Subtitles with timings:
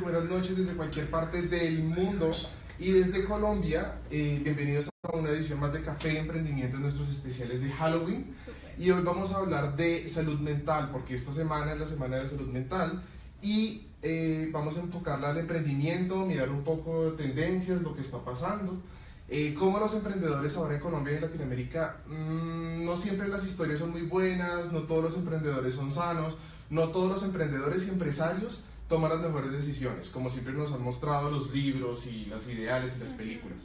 [0.00, 2.30] y buenas noches desde cualquier parte del mundo
[2.78, 3.98] y desde Colombia.
[4.10, 8.34] Eh, bienvenidos a una edición más de Café Emprendimiento en nuestros especiales de Halloween.
[8.78, 12.24] Y hoy vamos a hablar de salud mental, porque esta semana es la semana de
[12.24, 13.02] la salud mental
[13.42, 18.80] y eh, vamos a enfocarla al emprendimiento, mirar un poco tendencias, lo que está pasando.
[19.28, 23.80] Eh, cómo los emprendedores ahora en Colombia y en Latinoamérica, mmm, no siempre las historias
[23.80, 26.36] son muy buenas, no todos los emprendedores son sanos,
[26.70, 31.30] no todos los emprendedores y empresarios toman las mejores decisiones, como siempre nos han mostrado
[31.30, 33.58] los libros y las ideales y las películas.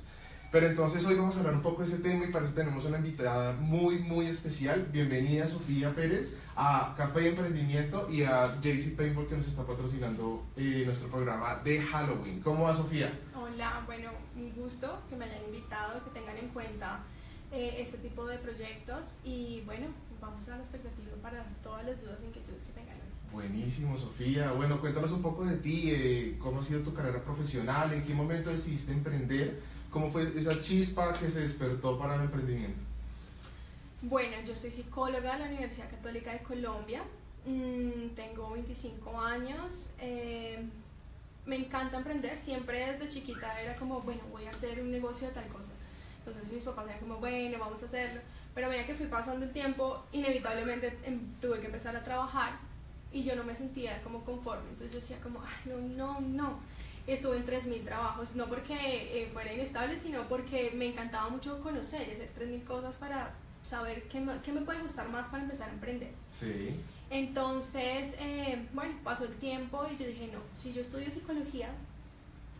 [0.51, 2.85] Pero entonces hoy vamos a hablar un poco de ese tema y para eso tenemos
[2.85, 4.88] una invitada muy, muy especial.
[4.91, 10.45] Bienvenida Sofía Pérez a Café y Emprendimiento y a JC Paintball que nos está patrocinando
[10.55, 12.40] eh, nuestro programa de Halloween.
[12.41, 13.12] ¿Cómo va Sofía?
[13.35, 16.99] Hola, bueno, un gusto que me hayan invitado, que tengan en cuenta
[17.51, 19.87] eh, este tipo de proyectos y bueno,
[20.21, 22.84] vamos a la expectativa para todas las dudas e inquietudes que tengan
[23.31, 24.51] Buenísimo, Sofía.
[24.51, 28.13] Bueno, cuéntanos un poco de ti, eh, cómo ha sido tu carrera profesional, en qué
[28.13, 32.79] momento decidiste emprender, cómo fue esa chispa que se despertó para el emprendimiento.
[34.01, 37.03] Bueno, yo soy psicóloga de la Universidad Católica de Colombia,
[37.46, 40.63] mm, tengo 25 años, eh,
[41.46, 45.34] me encanta emprender, siempre desde chiquita era como, bueno, voy a hacer un negocio de
[45.34, 45.71] tal cosa.
[46.20, 48.21] Entonces mis papás eran como, bueno, vamos a hacerlo.
[48.53, 52.53] Pero a medida que fui pasando el tiempo, inevitablemente em, tuve que empezar a trabajar
[53.16, 54.70] y yo no me sentía como conforme.
[54.71, 56.60] Entonces yo decía como, ay, no, no, no.
[57.08, 62.10] Estuve en 3.000 trabajos, no porque eh, fuera inestable, sino porque me encantaba mucho conocer
[62.10, 65.69] y hacer 3.000 cosas para saber qué me, qué me, puede gustar más para empezar
[65.69, 66.12] a emprender.
[66.30, 66.75] Sí.
[67.09, 71.69] Entonces, eh, bueno, pasó el tiempo y yo dije, no, si yo estudio psicología,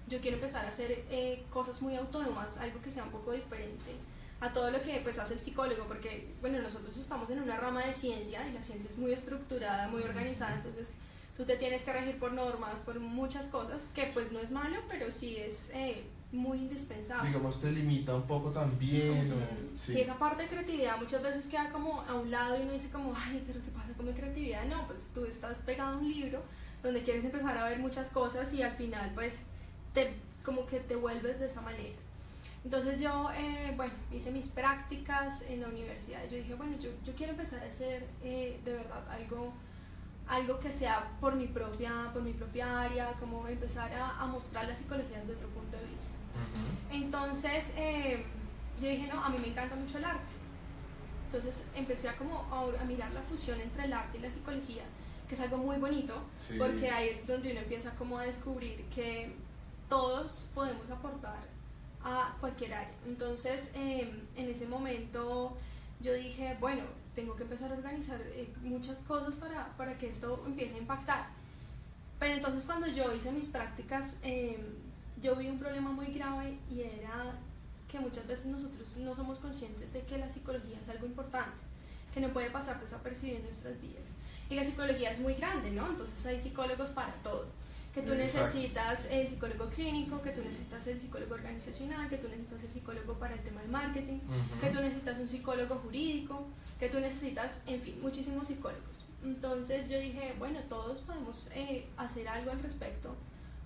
[0.08, 3.92] yo quiero empezar a hacer eh, cosas muy autónomas, algo que sea un poco diferente
[4.41, 7.85] a todo lo que pues hace el psicólogo, porque bueno, nosotros estamos en una rama
[7.85, 10.87] de ciencia y la ciencia es muy estructurada, muy organizada, entonces
[11.37, 14.77] tú te tienes que regir por normas, por muchas cosas, que pues no es malo,
[14.89, 17.29] pero sí es eh, muy indispensable.
[17.29, 19.31] Digamos, te limita un poco también.
[19.31, 19.93] o, sí.
[19.93, 22.89] Y esa parte de creatividad muchas veces queda como a un lado y uno dice
[22.89, 24.65] como, ay, pero ¿qué pasa con mi creatividad?
[24.65, 26.41] No, pues tú estás pegado a un libro
[26.83, 29.35] donde quieres empezar a ver muchas cosas y al final pues
[29.93, 30.13] te,
[30.43, 31.95] como que te vuelves de esa manera.
[32.65, 36.89] Entonces yo, eh, bueno, hice mis prácticas en la universidad y yo dije, bueno, yo,
[37.05, 39.53] yo quiero empezar a hacer eh, de verdad algo,
[40.27, 44.67] algo que sea por mi propia, por mi propia área, como empezar a, a mostrar
[44.67, 46.09] la psicología desde otro punto de vista.
[46.92, 48.26] Entonces eh,
[48.82, 50.33] yo dije, no, a mí me encanta mucho el arte.
[51.27, 54.83] Entonces empecé a, como a, a mirar la fusión entre el arte y la psicología,
[55.30, 56.15] que es algo muy bonito,
[56.47, 56.55] Sí.
[56.58, 59.36] porque ahí es donde uno empieza como a descubrir que
[59.87, 61.53] todos podemos aportar
[62.05, 62.93] a cualquier área.
[63.08, 65.58] Entonces, eh, en ese momento
[65.99, 66.83] yo dije, bueno,
[67.16, 71.27] tengo que empezar a organizar eh, muchas cosas para, para que esto empiece a impactar.
[72.20, 74.58] Pero entonces cuando yo hice mis prácticas, eh,
[75.21, 77.39] yo vi un problema muy grave y era
[77.92, 81.58] que muchas veces nosotros no somos conscientes de que la psicología es algo importante,
[82.14, 84.04] que no puede pasar desapercibido en nuestras vidas.
[84.49, 85.88] Y la psicología es muy grande, ¿no?
[85.88, 87.48] Entonces hay psicólogos para todo
[87.95, 88.48] que tú Exacto.
[88.58, 93.14] necesitas el psicólogo clínico, que tú necesitas el psicólogo organizacional, que tú necesitas el psicólogo
[93.14, 94.60] para el tema del marketing, Ujú.
[94.60, 96.45] que tú necesitas un psicólogo jurídico,
[96.78, 99.06] que tú necesitas, en fin, muchísimos psicólogos.
[99.23, 103.16] Entonces yo dije, bueno, todos podemos eh, hacer algo al respecto,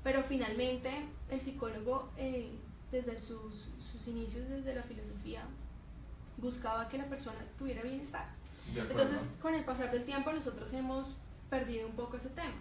[0.04, 0.92] pero finalmente
[1.32, 2.52] el psicólogo, eh,
[2.92, 5.42] desde sus, sus inicios, desde la filosofía,
[6.38, 8.28] buscaba que la persona tuviera bienestar.
[8.76, 11.16] Entonces, con el pasar del tiempo, nosotros hemos
[11.50, 12.54] perdido un poco ese tema.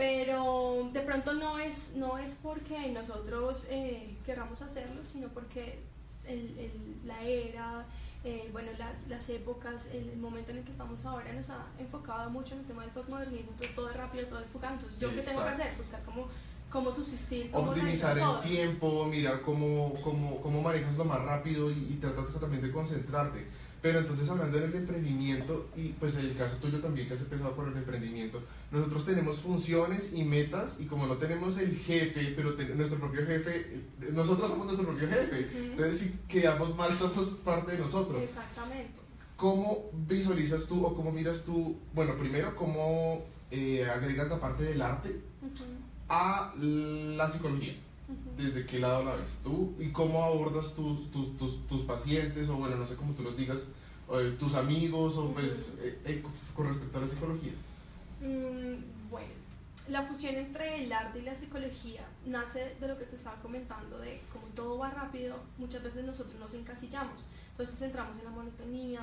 [0.00, 5.78] Pero de pronto no es, no es porque nosotros eh, querramos hacerlo, sino porque
[6.26, 7.84] el, el- la era,
[8.24, 12.30] eh, bueno, las, las épocas, el, momento en el que estamos ahora nos ha enfocado
[12.30, 14.72] mucho en el tema del postmodernismo, entonces todo es rápido, todo es fugaz.
[14.72, 15.62] Entonces, ¿yo qué tengo que Exacto.
[15.64, 15.76] hacer?
[15.76, 16.28] Buscar cómo,
[16.70, 18.40] cómo subsistir, cómo optimizar el todo.
[18.40, 23.46] tiempo, mirar cómo, cómo, cómo manejas lo más rápido y, y tratas también de concentrarte.
[23.82, 27.52] Pero entonces hablando del emprendimiento, y pues en el caso tuyo también que has empezado
[27.56, 32.54] por el emprendimiento, nosotros tenemos funciones y metas y como no tenemos el jefe, pero
[32.54, 33.82] ten- nuestro propio jefe, eh,
[34.12, 35.48] nosotros somos nuestro propio jefe.
[35.70, 38.22] Entonces si quedamos mal somos parte de nosotros.
[38.22, 39.00] Exactamente.
[39.36, 44.82] ¿Cómo visualizas tú o cómo miras tú, bueno, primero, cómo eh, agregas la parte del
[44.82, 45.22] arte
[46.10, 47.74] a la psicología?
[48.36, 49.74] ¿Desde qué lado la ves tú?
[49.78, 53.36] ¿Y cómo abordas tus, tus, tus, tus pacientes o bueno, no sé cómo tú los
[53.36, 53.58] digas,
[54.12, 56.24] eh, tus amigos o pues eh, eh,
[56.54, 57.52] con respecto a la psicología?
[58.20, 59.32] Mm, bueno,
[59.88, 63.98] la fusión entre el arte y la psicología nace de lo que te estaba comentando,
[63.98, 67.20] de como todo va rápido, muchas veces nosotros nos encasillamos.
[67.50, 69.00] Entonces entramos en la monotonía,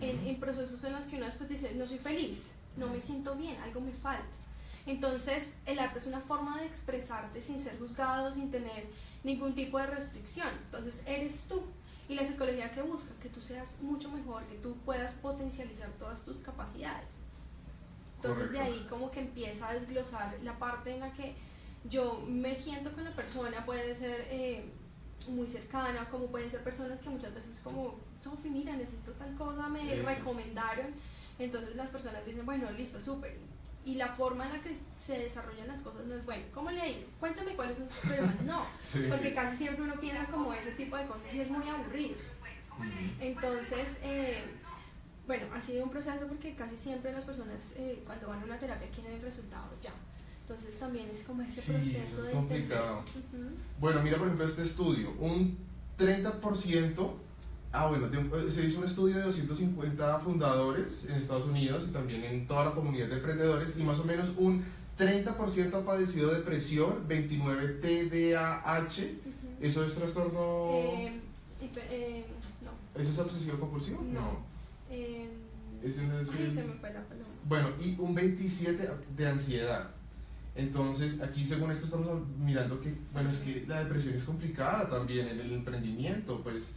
[0.00, 2.40] en, en procesos en los que uno después dice, no soy feliz,
[2.76, 4.39] no me siento bien, algo me falta.
[4.86, 8.86] Entonces, el arte es una forma de expresarte sin ser juzgado, sin tener
[9.24, 10.48] ningún tipo de restricción.
[10.64, 11.62] Entonces, eres tú.
[12.08, 16.22] Y la psicología que busca, que tú seas mucho mejor, que tú puedas potencializar todas
[16.24, 17.06] tus capacidades.
[18.16, 21.34] Entonces, de ahí como que empieza a desglosar la parte en la que
[21.88, 24.64] yo me siento con la persona, puede ser eh,
[25.28, 29.68] muy cercana, como pueden ser personas que muchas veces como, Sofi, mira, necesito tal cosa,
[29.68, 30.86] me recomendaron.
[31.38, 33.38] Entonces las personas dicen, bueno, listo, súper.
[33.84, 36.44] Y la forma en la que se desarrollan las cosas no es bueno.
[36.52, 37.06] ¿Cómo le ha ido?
[37.18, 38.40] Cuéntame cuáles son sus problemas.
[38.42, 38.66] No,
[39.08, 42.16] porque casi siempre uno piensa como ese tipo de cosas y es muy aburrido.
[43.20, 44.42] Entonces, eh,
[45.26, 48.58] bueno, ha sido un proceso porque casi siempre las personas eh, cuando van a una
[48.58, 49.92] terapia quieren el resultado ya.
[50.42, 53.04] Entonces también es como ese sí, proceso eso es complicado.
[53.78, 55.56] Bueno, mira por ejemplo este estudio, un
[55.96, 57.12] 30%,
[57.72, 62.24] ah bueno, eh, se hizo un estudio de 250 fundadores en Estados Unidos y también
[62.24, 64.64] en toda la comunidad de emprendedores y más o menos un
[64.98, 69.02] 30% ha padecido depresión, 29 TDAH,
[69.60, 70.70] ¿eso es trastorno?
[70.82, 71.20] Eh,
[71.90, 72.24] eh,
[72.62, 73.00] no.
[73.00, 74.02] ¿Eso es obsesivo compulsivo?
[74.02, 74.20] No.
[74.20, 74.50] No
[75.82, 77.26] es ay, se me fue la palabra.
[77.44, 79.90] Bueno, y un 27 de ansiedad.
[80.54, 85.28] Entonces, aquí según esto estamos mirando que, bueno, es que la depresión es complicada también
[85.28, 86.72] en el emprendimiento, pues,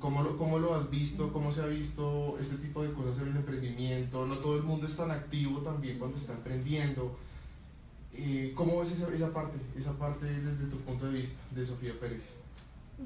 [0.00, 1.32] ¿cómo lo, cómo lo has visto?
[1.32, 4.26] ¿Cómo se ha visto este tipo de cosas en el emprendimiento?
[4.26, 7.16] No todo el mundo es tan activo también cuando está emprendiendo.
[8.14, 11.98] Eh, ¿Cómo ves esa, esa, parte, esa parte desde tu punto de vista de Sofía
[11.98, 12.22] Pérez?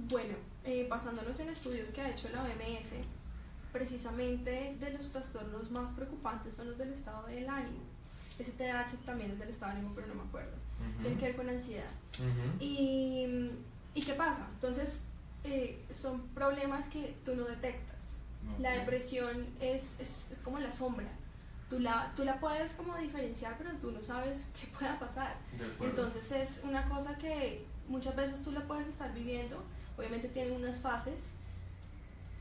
[0.08, 0.34] Bueno,
[0.64, 2.92] eh, basándonos en estudios que ha hecho la OMS,
[3.72, 7.96] precisamente de los trastornos más preocupantes son los del estado del ánimo
[8.44, 10.52] TDAH también es del estado de ánimo, pero no me acuerdo.
[11.00, 11.90] Tiene que ver con ansiedad.
[12.60, 13.50] y,
[13.94, 14.46] y, qué pasa?
[14.54, 14.98] Entonces,
[15.46, 17.96] eh, son problemas que tú no detectas.
[18.60, 21.08] La depresión es, es, es, como la sombra.
[21.69, 25.37] Tú la, tú la puedes como diferenciar, pero tú no sabes qué pueda pasar.
[25.81, 29.62] Entonces es una cosa que muchas veces tú la puedes estar viviendo.
[29.98, 31.19] Obviamente tiene unas fases,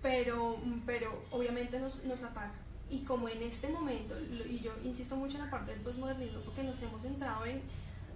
[0.02, 4.16] pero, pero obviamente nos, nos ataca y como en este momento,
[4.48, 7.62] y yo insisto mucho en la parte del postmodernismo porque nos hemos centrado en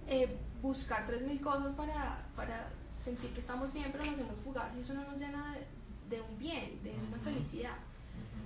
[0.07, 2.69] eh, buscar 3.000 cosas para, para
[3.03, 5.55] sentir que estamos bien, pero nos hemos fugado y eso no nos llena
[6.09, 7.77] de, un bien, de una felicidad.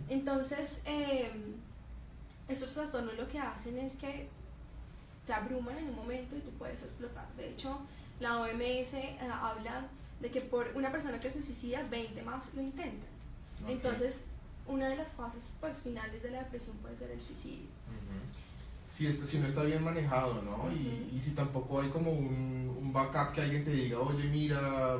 [0.10, 1.32] Entonces, eh,
[2.48, 4.30] estos trastornos lo que hacen es que
[5.26, 7.28] te abruman en un momento y tú puedes explotar.
[7.38, 7.80] De hecho,
[8.20, 9.88] la OMS eh, habla
[10.20, 13.10] de que por una persona que se suicida, 20 más lo intentan.
[13.68, 14.22] Entonces,
[14.68, 17.68] una de las fases pues, finales de la depresión puede ser el suicidio.
[18.95, 20.72] Si, si no está bien manejado, ¿no?
[20.72, 25.00] y, y, si tampoco hay como un, un, backup que alguien te diga, oye, mira,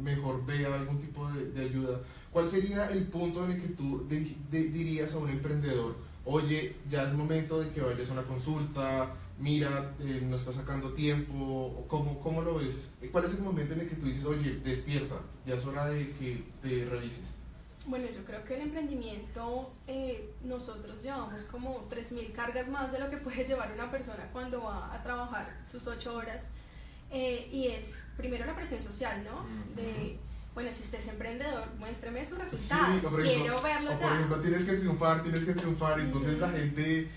[0.00, 2.00] mejor vea algún tipo de, de ayuda.
[2.32, 7.12] ¿Cuál sería el punto en el que tú dirías a un emprendedor, oye, ya es
[7.12, 12.40] momento de que vayas a una consulta, mira, eh, no está sacando tiempo, ¿cómo, ¿cómo
[12.40, 12.94] lo ves?
[13.12, 16.12] ¿Cuál es el momento en el que tú dices, oye, despierta, ya es hora de
[16.12, 17.43] que te revises?
[17.86, 23.10] Bueno, yo creo que el emprendimiento eh, nosotros llevamos como 3.000 cargas más de lo
[23.10, 26.46] que puede llevar una persona cuando va a trabajar sus 8 horas.
[27.10, 29.46] Eh, y es primero la presión social, ¿no?
[29.76, 30.18] De,
[30.54, 33.14] bueno, si usted es emprendedor, muéstreme su resultado.
[33.16, 33.98] Quiero verlo ya.
[33.98, 36.00] Por ejemplo, tienes que triunfar, tienes que triunfar.
[36.00, 37.08] Entonces la gente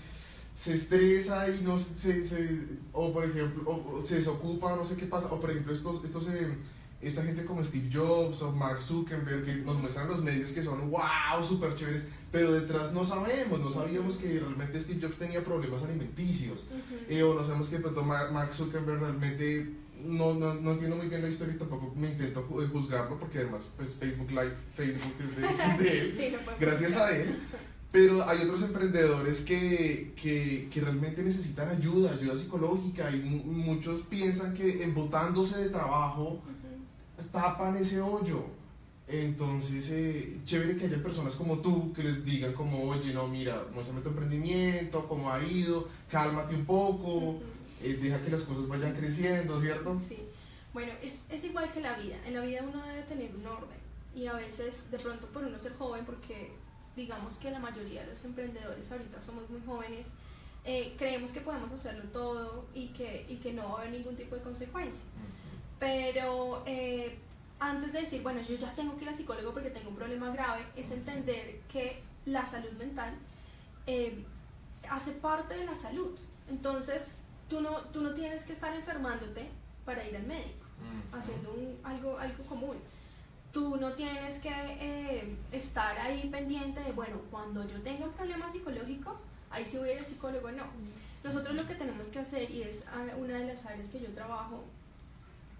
[0.56, 2.60] se estresa y no se, se
[2.92, 5.28] o por ejemplo, o, se desocupa, no sé qué pasa.
[5.28, 6.56] O por ejemplo, estos, estos eh,
[7.00, 10.90] esta gente como Steve Jobs o Mark Zuckerberg que nos muestran los medios que son
[10.90, 12.02] wow, súper chéveres,
[12.32, 16.66] pero detrás no sabemos, no sabíamos que realmente Steve Jobs tenía problemas alimenticios,
[17.08, 19.74] eh, o no sabemos que pronto Mark Zuckerberg realmente,
[20.04, 23.70] no, no, no, entiendo muy bien la historia y tampoco me intento juzgarlo, porque además
[23.76, 27.38] pues Facebook Live, Facebook es de, él, gracias a él.
[27.90, 34.52] Pero hay otros emprendedores que, que, que, realmente necesitan ayuda, ayuda psicológica, y muchos piensan
[34.52, 36.42] que embotándose de trabajo,
[37.32, 38.44] tapan ese hoyo.
[39.06, 43.64] Entonces, eh, chévere que haya personas como tú que les digan como, oye, no, mira,
[43.72, 47.40] muéstrame tu emprendimiento, cómo ha ido, cálmate un poco,
[47.80, 49.98] eh, deja que las cosas vayan creciendo, ¿cierto?
[50.08, 50.18] Sí.
[50.74, 52.16] Bueno, es, es, igual que la vida.
[52.26, 53.78] En la vida uno debe tener un orden.
[54.14, 56.52] Y a veces, de pronto, por uno ser joven, porque
[56.94, 60.06] digamos que la mayoría de los emprendedores ahorita somos muy jóvenes,
[60.64, 64.16] eh, creemos que podemos hacerlo todo y que, y que no va a haber ningún
[64.16, 65.04] tipo de consecuencia.
[65.78, 67.18] Pero eh,
[67.60, 70.30] antes de decir, bueno, yo ya tengo que ir al psicólogo porque tengo un problema
[70.30, 73.14] grave, es entender que la salud mental
[73.86, 74.24] eh,
[74.90, 76.16] hace parte de la salud.
[76.48, 77.02] Entonces,
[77.48, 79.48] tú no, tú no tienes que estar enfermándote
[79.84, 80.66] para ir al médico,
[81.12, 82.76] haciendo algo, algo común.
[83.52, 88.50] Tú no tienes que eh, estar ahí pendiente de, bueno, cuando yo tenga un problema
[88.50, 89.16] psicológico,
[89.50, 90.64] ahí sí voy a ir al psicólogo, no.
[91.24, 94.08] Nosotros lo que tenemos que hacer, y es ah, una de las áreas que yo
[94.08, 94.64] trabajo,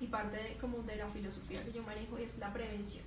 [0.00, 3.04] y parte de, como de la filosofía que yo manejo, es la prevención.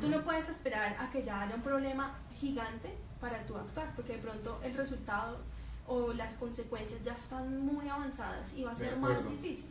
[0.00, 4.14] Tú no puedes esperar a que ya haya un problema gigante para tu actuar, porque
[4.14, 5.38] de pronto el resultado
[5.86, 9.66] o las consecuencias ya están muy avanzadas y va a ser más difícil.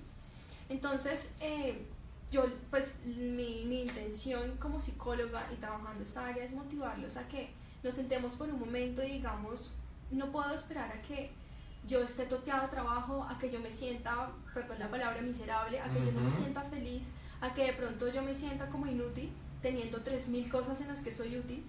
[0.67, 1.85] Entonces, eh,
[2.31, 7.49] yo, pues mi, mi, intención como psicóloga y trabajando esta área es motivarlos a que
[7.83, 9.79] nos sentemos por un momento y digamos,
[10.11, 11.31] no puedo esperar a que
[11.89, 15.89] yo esté toteado a trabajo, a que yo me sienta, perdón la palabra, miserable, a
[15.89, 17.01] que yo no me sienta feliz,
[17.41, 19.31] a que de pronto yo me sienta como inútil,
[19.61, 21.63] teniendo 3.000 cosas en las que soy útil,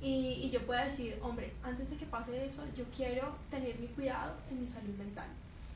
[0.00, 3.88] y, y, yo pueda decir, hombre, antes de que pase eso, yo quiero tener mi
[3.88, 5.26] cuidado en mi salud mental.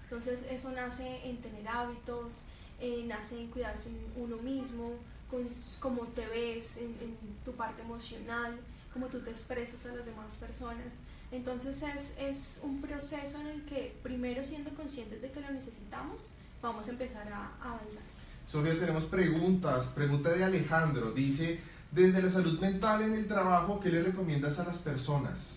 [0.05, 2.43] Entonces eso nace en tener hábitos,
[2.81, 4.93] eh, nace en cuidarse uno mismo,
[5.29, 5.49] con
[5.81, 8.57] cómo te ves, en, en, tu parte emocional,
[8.93, 10.87] cómo tú te expresas a las demás personas.
[11.33, 16.29] Entonces es, es un proceso en el que primero siendo conscientes de que lo necesitamos,
[16.61, 18.03] vamos a empezar a, a avanzar.
[18.47, 19.87] Sofía, tenemos preguntas.
[19.87, 21.13] Pregunta de Alejandro.
[21.13, 21.61] Dice,
[21.91, 25.57] desde la salud mental en el trabajo, ¿qué le recomiendas a las personas?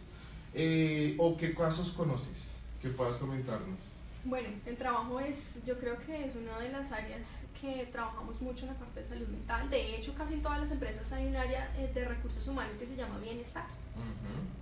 [0.54, 2.52] Eh, ¿O qué casos conoces
[2.82, 3.80] que puedas comentarnos?
[4.24, 7.28] Bueno, el trabajo es, yo creo que es una de las áreas
[7.62, 9.70] que trabajamos mucho en la parte de salud mental.
[9.70, 12.88] De hecho, casi en todas las empresas hay un área eh, de recursos humanos que
[12.88, 13.66] se llama bienestar.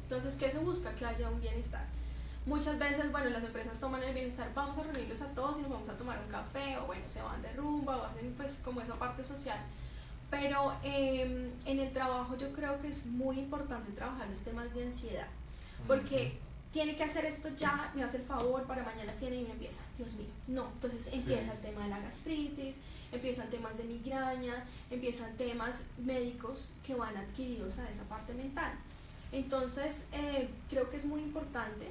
[0.03, 0.93] Entonces, ¿qué se busca?
[0.95, 1.85] Que haya un bienestar.
[2.45, 5.71] Muchas veces, bueno, las empresas toman el bienestar, vamos a reunirlos a todos y nos
[5.71, 8.81] vamos a tomar un café, o bueno, se van de rumba, o hacen pues como
[8.81, 9.57] esa parte social
[10.33, 14.85] pero em, en el trabajo yo creo que es muy importante trabajar los temas de
[14.85, 15.27] ansiedad,
[15.85, 16.39] porque
[16.71, 19.83] tiene que hacer esto ya, me hace el favor, para mañana tiene y uno empieza,
[19.95, 22.73] Dios mío, no, entonces empieza el tema de la gastritis,
[23.11, 28.73] empiezan temas de migraña, empiezan temas médicos que van adquiridos a esa parte mental.
[29.33, 31.87] Entonces, eh, creo que es muy importante,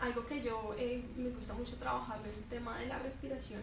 [0.00, 3.62] algo que yo eh, me gusta mucho trabajar es el tema de la respiración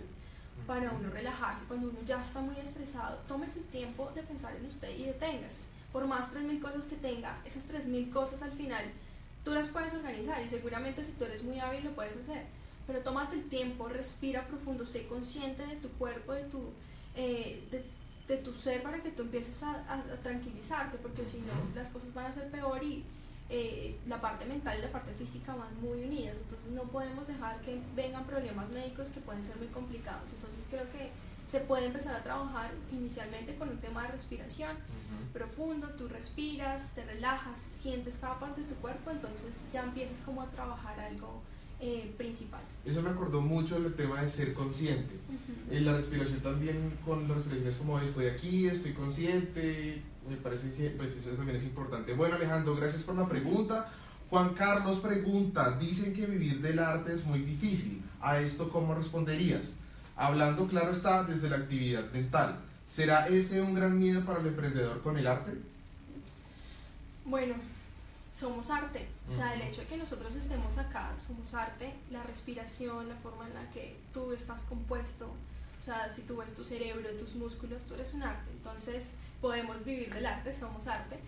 [0.66, 3.20] para uno relajarse cuando uno ya está muy estresado.
[3.28, 5.60] Tómese el tiempo de pensar en usted y deténgase.
[5.92, 8.86] Por más 3.000 cosas que tenga, esas 3.000 cosas al final
[9.44, 12.46] tú las puedes organizar y seguramente si tú eres muy hábil lo puedes hacer.
[12.88, 16.72] Pero tómate el tiempo, respira profundo, sé consciente de tu cuerpo, de tu,
[17.16, 17.84] eh, de,
[18.38, 22.28] tu ser para que tú empieces a, a tranquilizarte, porque si no las cosas van
[22.28, 23.04] a ser peor y
[23.52, 27.60] eh, la parte mental y la parte física van muy unidas, entonces no podemos dejar
[27.62, 30.32] que vengan problemas médicos que pueden ser muy complicados.
[30.32, 31.10] Entonces creo que
[31.50, 34.78] se puede empezar a trabajar inicialmente con un tema de respiración
[35.34, 40.44] profundo, tú respiras, te relajas, sientes cada parte de tu cuerpo, entonces ya empiezas como
[40.44, 41.42] a trabajar algo
[41.82, 42.62] eh, principal.
[42.86, 45.16] Eso me acordó mucho del tema de ser consciente.
[45.72, 50.74] En la respiración también, con la respiración es como estoy aquí, estoy consciente, me parece
[50.74, 52.14] que pues eso también es importante.
[52.14, 53.92] Bueno Alejandro, gracias por la pregunta.
[54.30, 58.04] Juan Carlos pregunta, dicen que vivir del arte es muy difícil.
[58.22, 59.74] ¿A esto cómo responderías?
[60.16, 62.60] Hablando claro está desde la actividad mental.
[62.92, 65.54] ¿Será ese un gran miedo para el emprendedor con el arte?
[67.26, 67.56] Bueno,
[68.36, 69.08] somos arte.
[69.30, 73.48] O sea, el hecho de que nosotros estemos acá, somos arte, la respiración, la forma
[73.48, 75.28] en la que tú estás compuesto.
[75.80, 78.52] O sea, si tú ves tu cerebro, tus músculos, tú eres un arte.
[78.52, 79.04] Entonces,
[79.42, 81.20] podemos vivir del arte, somos arte,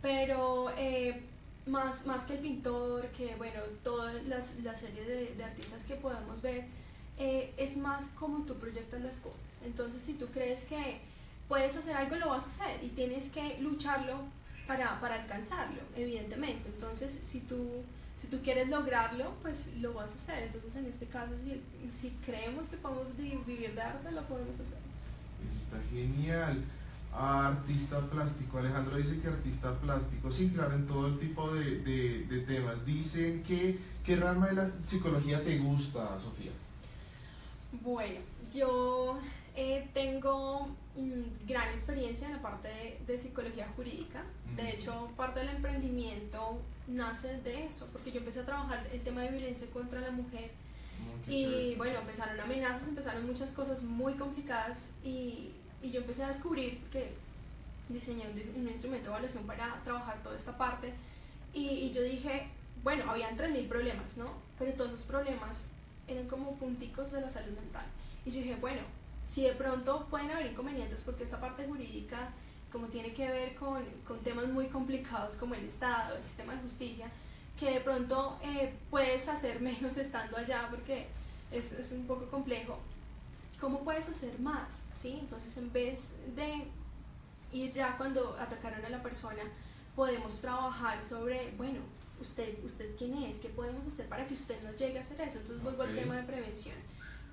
[0.00, 1.22] pero eh,
[1.66, 5.94] más, más que el pintor, que bueno, todas las, las series de, de, artistas que
[5.94, 6.64] podemos ver,
[7.18, 9.44] eh, es más como tú proyectas las cosas.
[9.64, 11.00] Entonces, si tú crees que
[11.48, 14.16] puedes hacer algo, lo vas a hacer y tienes que lucharlo
[14.68, 16.68] para, para alcanzarlo, evidentemente.
[16.68, 17.82] Entonces, si tú,
[18.16, 20.44] si tú quieres lograrlo, pues lo vas a hacer.
[20.44, 21.60] Entonces, en este caso, si,
[22.00, 24.78] si creemos que podemos vivir de arte, lo podemos hacer.
[25.48, 26.62] Eso está genial
[27.12, 28.58] artista plástico.
[28.58, 32.84] Alejandro dice que artista plástico, sí, claro, en todo el tipo de, de, temas.
[32.84, 36.52] Dicen que, ¿qué rama de la psicología te gusta, Sofía?
[37.82, 38.20] Bueno,
[38.52, 39.18] yo
[39.54, 40.68] eh, tengo
[41.46, 44.24] gran experiencia en la parte de, psicología jurídica.
[44.56, 49.22] De hecho, parte del emprendimiento nace de eso, porque yo empecé a trabajar el tema
[49.22, 50.50] de violencia contra la mujer.
[51.26, 55.52] y bueno, empezaron amenazas, empezaron muchas cosas muy complicadas y
[55.82, 57.12] y yo empecé a descubrir que
[57.88, 58.24] diseñé
[58.56, 60.92] un, instrumento de evaluación para trabajar toda esta parte
[61.54, 62.48] y, yo dije,
[62.82, 64.32] bueno, habían 3.000 problemas, ¿no?
[64.58, 65.62] Pero todos esos problemas
[66.06, 67.86] eran como punticos de la salud mental.
[68.24, 68.82] Y yo dije, bueno,
[69.32, 72.30] si de pronto pueden haber inconvenientes porque esta parte jurídica,
[72.72, 76.62] como tiene que ver con, con temas muy complicados como el Estado, el sistema de
[76.62, 77.10] justicia,
[77.58, 81.06] que de pronto eh, puedes hacer menos estando allá porque
[81.50, 82.78] es, es un poco complejo,
[83.60, 84.68] ¿cómo puedes hacer más?
[85.00, 85.18] ¿sí?
[85.20, 86.04] Entonces en vez
[86.34, 86.64] de
[87.52, 89.42] ir ya cuando atacaron a la persona,
[89.96, 91.80] podemos trabajar sobre, bueno,
[92.20, 95.38] usted, usted quién es, qué podemos hacer para que usted no llegue a hacer eso.
[95.38, 96.76] Entonces vuelvo al tema de prevención.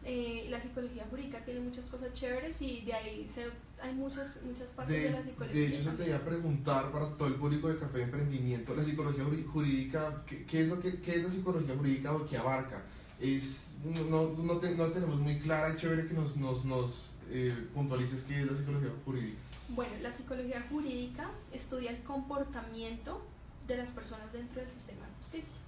[0.08, 3.46] Eh, la psicología jurídica tiene muchas cosas chéveres y de ahí se,
[3.82, 5.60] hay muchas, muchas partes de, la psicología.
[5.60, 8.76] De hecho, se te iba a preguntar para todo el público de Café de Emprendimiento,
[8.76, 12.38] la psicología jurídica, ¿qué, qué es, lo que, qué es la psicología jurídica o qué
[12.38, 12.84] abarca?
[13.20, 18.22] Es, no, no, no, tenemos muy clara y chévere que nos, nos, nos eh, puntualices
[18.24, 19.40] qué es la psicología jurídica.
[19.70, 23.26] Bueno, la psicología jurídica estudia el comportamiento
[23.68, 25.62] de las personas dentro del sistema de justicia.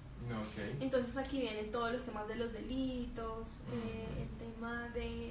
[0.80, 5.28] Entonces aquí vienen todos los temas de los delitos, eh, el tema de,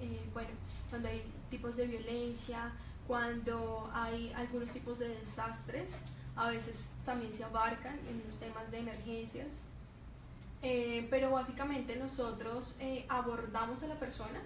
[0.00, 0.50] eh, bueno,
[0.90, 2.72] cuando hay tipos de violencia,
[3.06, 5.88] cuando hay algunos tipos de desastres,
[6.34, 9.46] a veces también se abarcan en los temas de emergencias.
[10.62, 12.76] Eh, pero básicamente nosotros
[13.08, 14.40] abordamos a la persona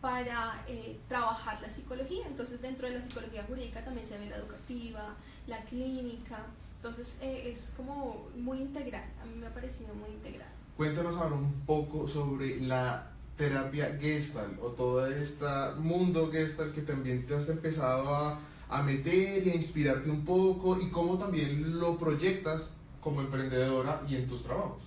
[0.00, 0.64] para
[1.08, 2.26] trabajar la psicología.
[2.28, 6.46] Entonces dentro de la psicología jurídica también se ve la educativa, la clínica,
[6.86, 10.48] entonces eh, es como muy integral, a mí me ha parecido muy integral.
[10.76, 15.44] Cuéntanos ahora un poco sobre la terapia Gestalt o todo este
[15.78, 18.38] mundo Gestalt que también te has empezado a,
[18.68, 24.14] a meter y a inspirarte un poco y cómo también lo proyectas como emprendedora y
[24.14, 24.82] en tus trabajos.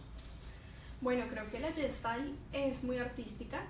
[1.01, 3.61] Bueno, creo que la Gestalt es muy artística,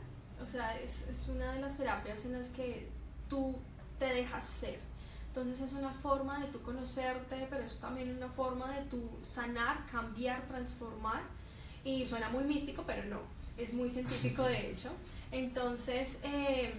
[0.44, 2.90] o sea, es, es una de las terapias en las que
[3.28, 3.56] tú
[3.98, 4.89] te dejas ser
[5.30, 9.86] entonces es una forma de tú conocerte, pero es también una forma de tú sanar,
[9.86, 11.22] cambiar, transformar.
[11.84, 13.20] Y suena muy místico, pero no,
[13.56, 14.90] es muy científico de hecho.
[15.32, 16.74] Entonces, eh,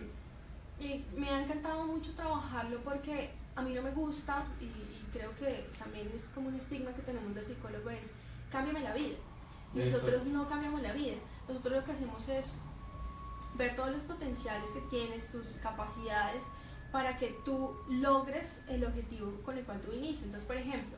[1.16, 4.69] me ha encantado mucho trabajarlo porque a mí no me gusta, y,
[5.12, 8.11] creo que también es como un estigma que tenemos del psicólogo, es
[8.50, 9.16] cámbiame la vida.
[9.75, 11.16] Y nosotros no cambiamos la vida.
[11.49, 12.59] Nosotros lo que hacemos es
[13.57, 16.43] ver todos los potenciales que tienes, tus capacidades,
[16.92, 20.24] para que tú logres el objetivo con el cual tú viniste.
[20.24, 20.96] Entonces, por ejemplo,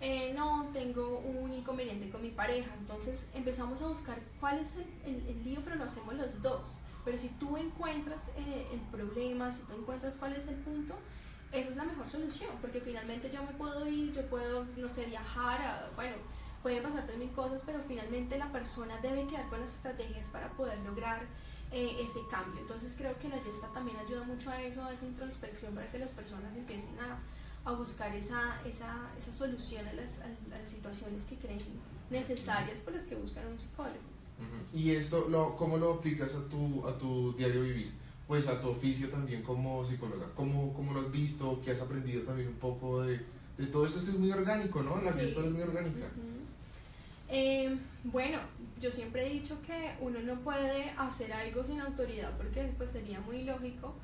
[0.00, 5.44] eh, no, tengo un inconveniente con mi pareja, entonces empezamos a buscar cuál es el,
[5.44, 6.78] lío, pero lo hacemos los dos.
[7.04, 10.94] Pero si tú encuentras eh, el problema, si tú encuentras cuál es el punto,
[11.52, 15.04] esa es la mejor solución, porque finalmente yo me puedo ir, yo puedo, no sé,
[15.04, 16.16] viajar, bueno,
[16.62, 20.78] pueden pasarte mil cosas, pero finalmente la persona debe quedar con las estrategias para poder
[20.80, 21.26] lograr
[21.72, 22.60] eh, ese cambio.
[22.60, 25.98] Entonces creo que la gesta también ayuda mucho a eso, a esa introspección, para que
[25.98, 27.18] las personas empiecen a,
[27.68, 30.10] a buscar esa, esa, esa solución a las,
[30.50, 31.60] las, situaciones que creen
[32.10, 34.12] necesarias por las que buscan un psicólogo.
[34.74, 37.92] ¿Y esto lo, cómo lo aplicas a tu, a tu diario vivir?
[38.26, 40.26] Pues a tu oficio también como psicóloga.
[40.34, 41.60] ¿Cómo, cómo lo has visto?
[41.64, 43.20] ¿Qué has aprendido también un poco de,
[43.56, 44.04] de todo esto?
[44.04, 45.00] que es muy orgánico, ¿no?
[45.00, 46.08] La gesta es muy orgánica.
[47.34, 48.40] Eh, bueno,
[48.78, 53.20] yo siempre he dicho que uno no puede hacer algo sin autoridad porque pues sería
[53.20, 53.94] muy lógico.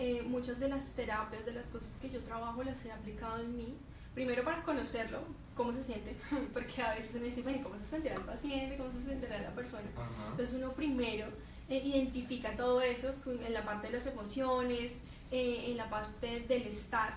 [0.00, 3.56] Eh, muchas de las terapias, de las cosas que yo trabajo, las he aplicado en
[3.56, 3.76] mí.
[4.14, 5.20] Primero para conocerlo,
[5.54, 6.16] cómo se siente,
[6.52, 8.76] porque a veces uno dice, bueno, ¿cómo se sentirá el paciente?
[8.76, 9.88] ¿Cómo se sentirá la persona?
[10.32, 11.28] Entonces uno primero
[11.68, 14.98] eh, identifica todo eso en la parte de las emociones,
[15.30, 17.16] en la parte del estar.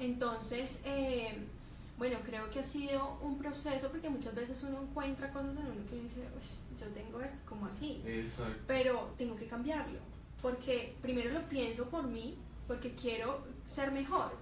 [0.00, 0.80] Entonces,
[1.98, 5.86] bueno, creo que ha sido un proceso porque muchas veces uno encuentra cosas en uno
[5.88, 6.22] que dice,
[6.78, 8.62] yo tengo es como así, Exacto.
[8.66, 10.00] pero tengo que cambiarlo,
[10.42, 14.32] porque primero lo pienso por mí, porque quiero ser mejor,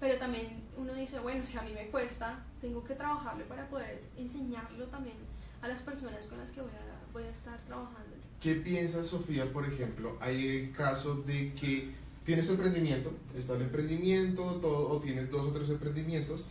[0.00, 4.02] pero también uno dice, bueno, si a mí me cuesta, tengo que trabajarlo para poder
[4.16, 5.16] enseñarlo también
[5.62, 8.16] a las personas con las que voy a, voy a estar trabajando.
[8.40, 10.16] ¿Qué piensas, Sofía, por ejemplo?
[10.20, 15.46] Hay el caso de que tienes tu emprendimiento, está el emprendimiento, todo, o tienes dos
[15.46, 16.44] o tres emprendimientos,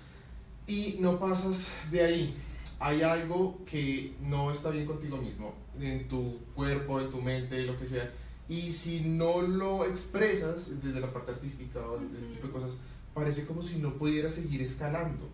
[0.67, 2.35] y no pasas de ahí.
[2.79, 7.79] Hay algo que no está bien contigo mismo, en tu cuerpo, en tu mente, lo
[7.79, 8.11] que sea.
[8.49, 12.77] Y si no lo expresas desde la parte artística o desde ese tipo de cosas,
[13.13, 15.29] parece como si no pudieras seguir escalando.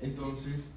[0.00, 0.68] Entonces,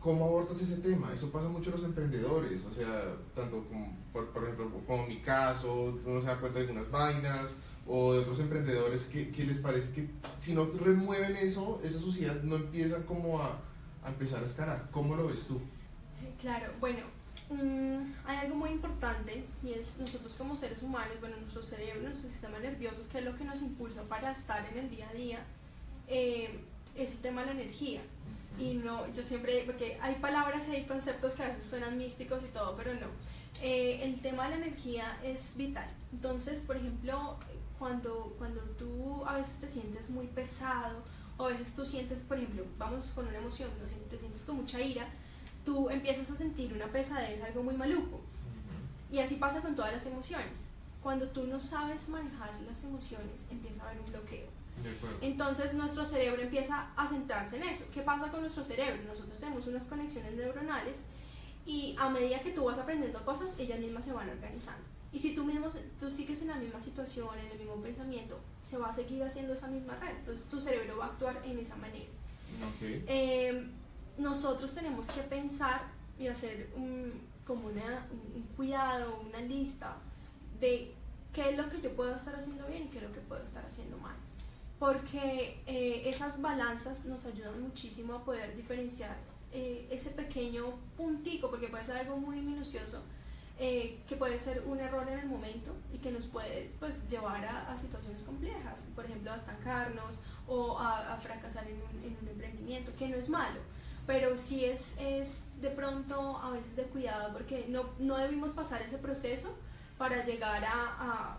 [0.00, 1.12] ¿cómo abortas ese tema?
[1.14, 5.20] Eso pasa mucho en los emprendedores, o sea, tanto como, por, por ejemplo, como mi
[5.20, 7.50] caso, uno se da cuenta de algunas vainas,
[7.86, 10.08] o de otros emprendedores que, que, les parece que
[10.40, 13.60] si no remueven eso, esa sociedad no empieza como a,
[14.04, 14.88] a empezar a escalar.
[14.92, 15.60] ¿Cómo lo ves tú?
[16.40, 17.00] Claro, bueno,
[17.50, 22.28] mm, hay algo muy importante y es nosotros como seres humanos, bueno, nuestro cerebro, nuestro
[22.30, 25.38] sistema nervioso, que es lo que nos impulsa para estar en el día a día,
[26.08, 26.60] eh,
[26.96, 28.00] es el tema de la energía.
[28.58, 32.42] Y no, yo siempre, porque hay palabras y hay conceptos que a veces suenan místicos
[32.44, 33.06] y todo, pero no.
[33.62, 35.88] Eh, el tema de la energía es vital.
[36.12, 37.38] Entonces, por ejemplo,
[37.82, 41.02] cuando, cuando tú a veces te sientes muy pesado
[41.36, 43.70] o a veces tú sientes, por ejemplo, vamos con una emoción,
[44.08, 45.08] te sientes con mucha ira,
[45.64, 48.20] tú empiezas a sentir una pesadez, algo muy maluco.
[49.10, 50.60] Y así pasa con todas las emociones.
[51.02, 54.46] Cuando tú no sabes manejar las emociones, empieza a haber un bloqueo.
[55.20, 57.84] Entonces nuestro cerebro empieza a centrarse en eso.
[57.92, 59.02] ¿Qué pasa con nuestro cerebro?
[59.08, 60.98] Nosotros tenemos unas conexiones neuronales
[61.66, 64.91] y a medida que tú vas aprendiendo cosas, ellas mismas se van organizando.
[65.12, 65.68] Y si tú mismo
[66.00, 69.52] tú sigues en la misma situación, en el mismo pensamiento, se va a seguir haciendo
[69.52, 70.16] esa misma red.
[70.16, 72.10] Entonces tu cerebro va a actuar en esa manera.
[73.06, 73.70] Em,
[74.18, 75.82] nosotros tenemos que pensar
[76.18, 77.12] y hacer un,
[77.46, 79.96] como una, un cuidado, una lista
[80.60, 80.94] de
[81.32, 83.42] qué es lo que yo puedo estar haciendo bien y qué es lo que puedo
[83.42, 84.16] estar haciendo mal.
[84.78, 89.16] Porque eh, esas balanzas nos ayudan muchísimo a poder diferenciar
[89.52, 93.02] eh, ese pequeño puntico, porque puede ser algo muy minucioso,
[93.64, 97.44] eh, que puede ser un error en el momento y que nos puede pues, llevar
[97.44, 102.90] a, situaciones complejas, por ejemplo a estancarnos o a, fracasar en un, en un, emprendimiento,
[102.96, 103.60] que no es malo,
[104.04, 108.82] pero sí es, es de pronto a veces de cuidado porque no, no debimos pasar
[108.82, 109.54] ese proceso
[109.96, 111.38] para llegar a,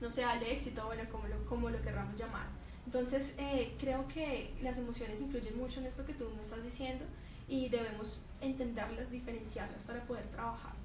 [0.00, 2.46] no sé, al éxito, bueno, como lo, como lo querramos llamar.
[2.86, 7.04] Entonces, eh, creo que las emociones influyen mucho en esto que tú me estás diciendo
[7.48, 10.83] y debemos entenderlas, diferenciarlas para poder trabajarlas.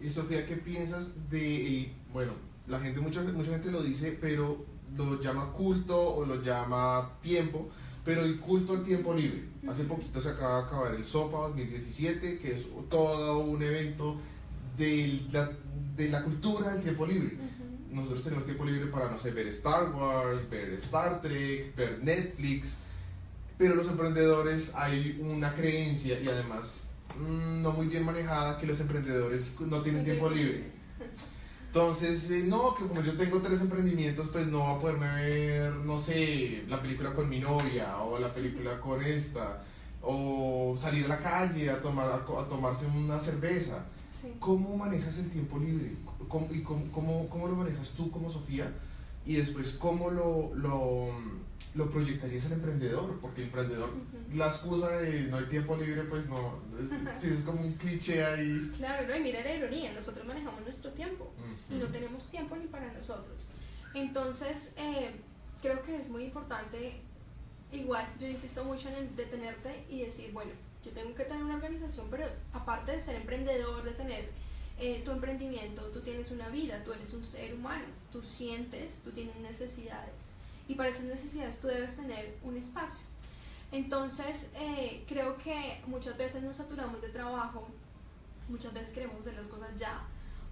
[0.00, 2.32] Y Sofía, ¿qué piensas de, bueno,
[2.66, 4.64] la gente, mucha, mucha gente lo dice, pero
[4.96, 7.68] lo llama culto o lo llama tiempo,
[8.04, 9.44] pero el culto al tiempo libre.
[9.68, 14.16] Hace poquito se acaba de acabar el SOFA 2017, que es todo un evento
[14.76, 15.50] de la,
[15.96, 17.36] de la cultura del tiempo libre.
[17.90, 22.76] Nosotros tenemos tiempo libre para, no sé, ver Star Wars, ver Star Trek, ver Netflix,
[23.58, 26.85] pero los emprendedores hay una creencia y además
[27.20, 30.70] no muy bien manejada que los emprendedores no tienen tiempo libre.
[31.66, 35.74] Entonces, eh, no, que como yo tengo tres emprendimientos, pues no va a poderme ver,
[35.74, 39.62] no sé, la película con mi novia o la película con esta,
[40.00, 43.84] o salir a la calle a, tomar, a tomarse una cerveza.
[44.40, 45.92] ¿Cómo manejas el tiempo libre?
[46.28, 48.72] ¿Cómo, y cómo, cómo, lo manejas tú como Sofía?
[49.26, 51.10] Y después, ¿cómo lo, lo,
[51.76, 53.18] lo proyectarías al emprendedor?
[53.20, 53.90] Porque el emprendedor,
[54.34, 58.72] la excusa de no hay tiempo libre, pues no, es, es como un cliché ahí.
[58.78, 61.30] Claro, no, y mira la ironía, nosotros manejamos nuestro tiempo
[61.70, 63.46] y no tenemos tiempo ni para nosotros.
[63.94, 65.10] Entonces, eh,
[65.60, 67.00] creo que es muy importante,
[67.70, 70.52] igual, yo insisto mucho en el detenerte y decir, bueno,
[70.84, 74.30] yo tengo que tener una organización, pero aparte de ser emprendedor, de tener
[74.78, 79.10] eh, tu emprendimiento, tú tienes una vida, tú eres un ser humano, tú sientes, tú
[79.10, 80.12] tienes necesidades
[80.68, 83.00] y para esas necesidades tú debes tener un espacio.
[83.72, 87.66] Entonces, eh, creo que muchas veces nos saturamos de trabajo,
[88.48, 90.02] muchas veces queremos hacer las cosas ya,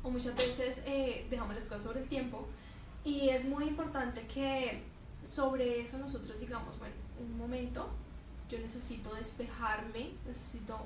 [0.02, 2.46] o muchas veces eh, dejamos las cosas sobre el tiempo,
[3.04, 4.82] y es muy importante que
[5.22, 7.88] sobre eso nosotros digamos, bueno, un momento,
[8.50, 10.78] yo necesito despejarme, necesito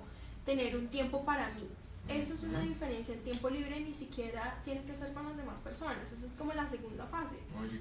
[0.44, 1.68] tener un tiempo para mí.
[2.08, 3.14] Eso es una diferencia.
[3.14, 6.10] El tiempo libre ni siquiera tiene que ser con las demás personas.
[6.10, 7.36] Esa es como la segunda fase.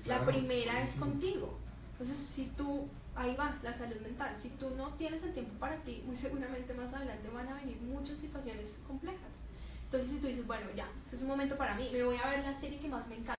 [0.06, 1.58] La primera es contigo.
[1.94, 4.36] Entonces, si tú, ahí va, la salud mental.
[4.38, 7.78] Si tú no tienes el tiempo para ti, muy seguramente más adelante van a venir
[7.82, 9.32] muchas situaciones complejas.
[9.86, 12.30] Entonces, si tú dices, bueno, ya, ese es un momento para mí, me voy a
[12.30, 13.37] ver la serie que más me encanta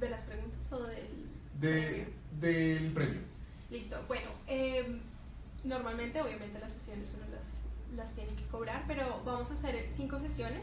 [0.00, 1.24] ¿De las preguntas o del
[1.60, 2.08] de,
[2.40, 3.20] Del premio.
[3.70, 3.96] Listo.
[4.08, 5.00] Bueno, em,
[5.62, 10.18] normalmente, obviamente, las sesiones uno las, las tiene que cobrar, pero vamos a hacer cinco
[10.20, 10.62] sesiones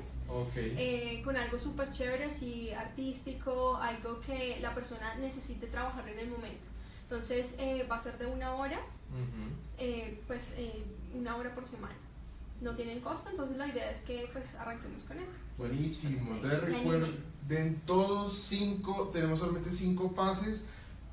[0.56, 6.30] eh, con algo súper chévere, así artístico, algo que la persona necesite trabajar en el
[6.30, 6.66] momento.
[7.04, 8.80] Entonces, eh, va a ser de una hora,
[9.78, 10.54] eh, pues
[11.14, 11.96] una hora por semana
[12.62, 15.38] no tienen costo, entonces la idea es que pues arranquemos con eso.
[15.58, 20.64] Buenísimo, entonces recuerden, todos cinco, tenemos solamente cinco pases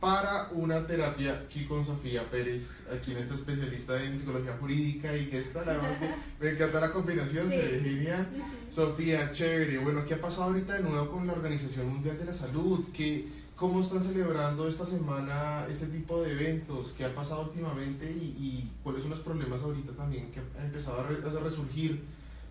[0.01, 5.41] para una terapia aquí con Sofía Pérez, aquí nuestra especialista en psicología jurídica y que
[5.41, 8.29] está, la verdad que me encanta la combinación, se ve genial.
[8.71, 9.79] Sofía, chévere.
[9.79, 12.85] Bueno, ¿qué ha pasado ahorita de nuevo con la Organización Mundial de la Salud?
[12.95, 13.27] ¿Qué,
[13.59, 16.93] ¿Cómo están celebrando esta semana este tipo de eventos?
[16.97, 21.01] ¿Qué ha pasado últimamente y, y cuáles son los problemas ahorita también que han empezado
[21.01, 22.05] a, a resurgir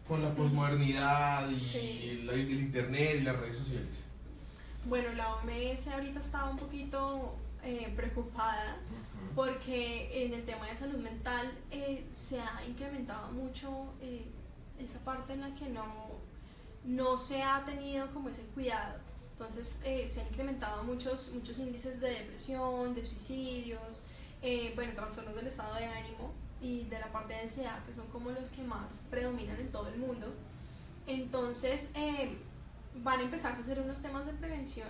[0.06, 4.04] con la posmodernidad y el Internet y las redes sociales?
[4.84, 8.76] Bueno, la OMS ahorita estaba un poquito eh, preocupada
[9.34, 14.26] porque en el tema de salud mental eh, se ha incrementado mucho eh,
[14.78, 15.86] esa parte en la que no,
[16.84, 19.07] no se ha tenido como ese cuidado.
[19.40, 24.02] Entonces se han incrementado muchos, muchos índices de depresión, de suicidios,
[24.76, 28.32] bueno, trastornos del estado de ánimo y de la parte de ansiedad, que son como
[28.32, 30.34] los que más predominan en todo el mundo.
[31.06, 31.90] Entonces,
[33.04, 34.90] van a empezar a hacer unos temas de prevención.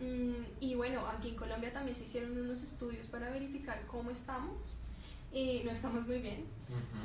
[0.00, 4.74] Mm, y bueno, aquí en Colombia también se hicieron unos estudios para verificar cómo estamos.
[5.34, 6.44] Y no estamos muy bien.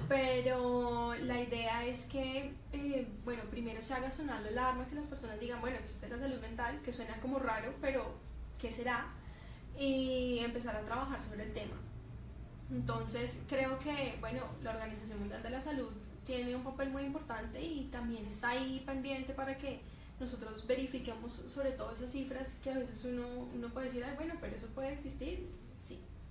[0.07, 5.07] Pero la idea es que, eh, bueno, primero se haga sonar la alarma, que las
[5.07, 8.13] personas digan, bueno, existe la salud mental, que suena como raro, pero
[8.59, 9.07] ¿qué será?
[9.77, 11.75] Y empezar a trabajar sobre el tema.
[12.71, 15.91] Entonces, creo que, bueno, la Organización Mundial de la Salud
[16.25, 19.81] tiene un papel muy importante y también está ahí pendiente para que
[20.19, 24.35] nosotros verifiquemos sobre todo esas cifras que a veces uno, uno puede decir, Ay, bueno,
[24.39, 25.47] pero eso puede existir.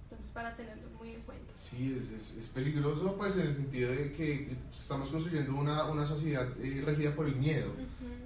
[0.09, 1.53] Sí, entonces para tenerlo muy en cuenta.
[1.61, 6.07] Sí, es, es, es peligroso pues en el sentido de que estamos construyendo una, una
[6.07, 7.73] sociedad eh, regida por el miedo.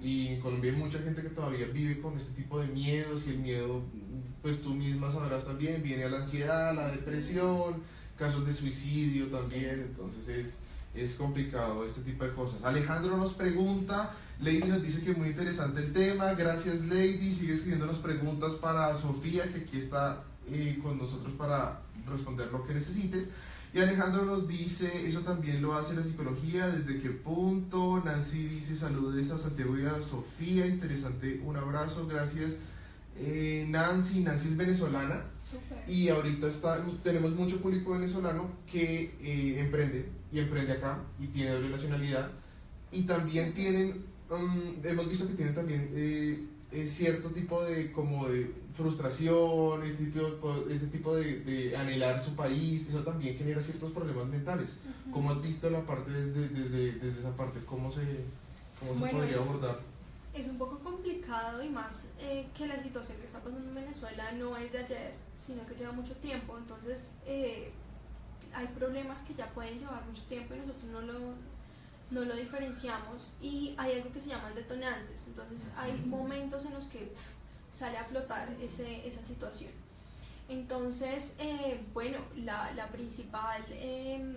[0.01, 3.31] Y en Colombia hay mucha gente que todavía vive con este tipo de miedos y
[3.31, 3.81] el miedo,
[4.41, 7.83] pues tú misma sabrás también, viene a la ansiedad, la depresión,
[8.17, 10.57] casos de suicidio también, entonces es,
[10.93, 12.63] es complicado este tipo de cosas.
[12.63, 16.33] Alejandro nos pregunta Lady nos dice que muy interesante el tema.
[16.33, 17.33] Gracias, Lady.
[17.33, 22.73] Sigue escribiéndonos preguntas para Sofía, que aquí está eh, con nosotros para responder lo que
[22.73, 23.29] necesites.
[23.73, 28.01] Y Alejandro nos dice, eso también lo hace la psicología, desde qué punto.
[28.03, 32.57] Nancy dice, saludos a Santiago y a Sofía, interesante, un abrazo, gracias.
[33.17, 35.25] Eh, Nancy, Nancy es venezolana
[35.87, 41.51] y ahorita está, tenemos mucho público venezolano que eh, emprende y emprende acá y tiene
[41.51, 42.31] doble nacionalidad
[42.91, 46.39] y también tienen Um, hemos visto que tiene también eh,
[46.73, 52.87] eh, cierto tipo de como de frustración, este tipo, este tipo de, anhelar su país,
[52.89, 54.75] eso también genera ciertos problemas mentales.
[55.11, 57.59] ¿Cómo has visto la parte desde, desde, desde esa parte?
[57.65, 58.01] ¿Cómo se,
[58.79, 59.79] cómo se podría abordar?
[60.33, 64.31] Es un poco complicado y más eh, que la situación que está pasando en Venezuela
[64.31, 65.11] no es de ayer,
[65.45, 66.57] sino que lleva mucho tiempo.
[66.57, 71.19] Entonces, hay problemas que ya pueden llevar mucho tiempo y nosotros no lo,
[72.13, 75.25] no lo diferenciamos y hay algo que se llaman detonantes.
[75.27, 77.11] Entonces hay momentos en los que
[77.77, 79.71] sale a flotar ese, esa situación.
[80.49, 84.35] Entonces, eh, bueno, la, la principal em,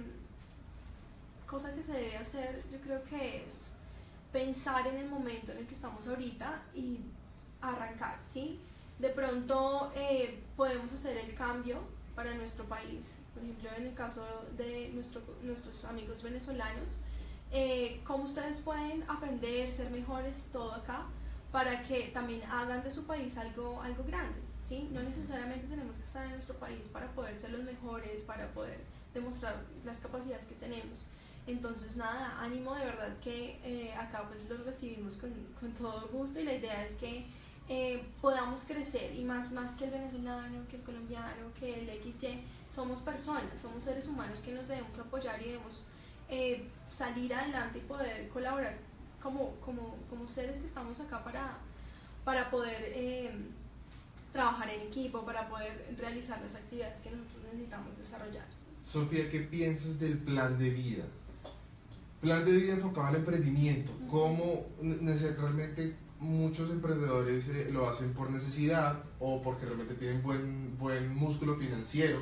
[1.46, 3.70] cosa que se debe hacer yo creo que es
[4.32, 7.00] pensar en el momento en el que estamos ahorita y
[7.60, 8.60] arrancar, ¿sí?
[8.98, 11.80] De pronto eh, podemos hacer el cambio
[12.14, 13.04] para nuestro país.
[13.34, 14.24] Por ejemplo, en el caso
[14.56, 16.98] de nuestro, nuestros amigos venezolanos,
[17.58, 21.06] eh, cómo ustedes pueden aprender, ser mejores, todo acá,
[21.50, 24.38] para que también hagan de su país algo, algo grande.
[24.68, 24.90] ¿sí?
[24.92, 28.78] No necesariamente tenemos que estar en nuestro país para poder ser los mejores, para poder
[29.14, 31.06] demostrar las capacidades que tenemos.
[31.46, 36.38] Entonces, nada, ánimo de verdad que eh, acá pues los recibimos con, con, todo gusto
[36.38, 37.24] y la idea es que
[37.70, 42.42] eh, podamos crecer y más, más que el venezolano, que el colombiano, que el XY,
[42.70, 45.86] somos personas, somos seres humanos que nos debemos apoyar y debemos
[46.28, 48.76] eh, salir adelante y poder colaborar
[49.22, 51.58] como, como, como, seres que estamos acá para,
[52.24, 53.30] para poder eh,
[54.32, 58.44] trabajar en equipo, para poder realizar las actividades que nosotros necesitamos desarrollar.
[58.84, 61.04] Sofía, ¿qué piensas del plan de vida?
[62.20, 63.92] Plan de vida enfocado al emprendimiento.
[64.10, 71.14] ¿Cómo realmente muchos emprendedores eh, lo hacen por necesidad o porque realmente tienen buen, buen
[71.14, 72.20] músculo financiero?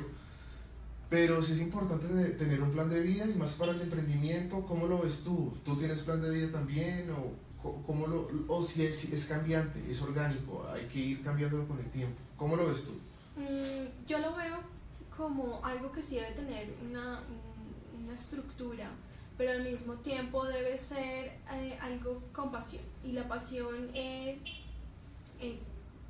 [1.09, 4.87] Pero sí es importante tener un plan de vida y más para el emprendimiento, ¿cómo
[4.87, 5.53] lo ves tú?
[5.63, 7.11] ¿Tú tienes plan de vida también?
[7.11, 11.79] ¿O, cómo lo, o si es, es, cambiante, es orgánico, hay que ir cambiándolo con
[11.79, 12.17] el tiempo?
[12.37, 12.91] ¿Cómo lo ves tú?
[13.39, 14.57] Mm, yo lo veo
[15.15, 17.21] como algo que sí debe tener una,
[18.03, 18.89] una estructura,
[19.37, 22.83] pero al mismo tiempo debe ser eh, algo con pasión.
[23.03, 24.39] Y la pasión eh,
[25.39, 25.59] eh,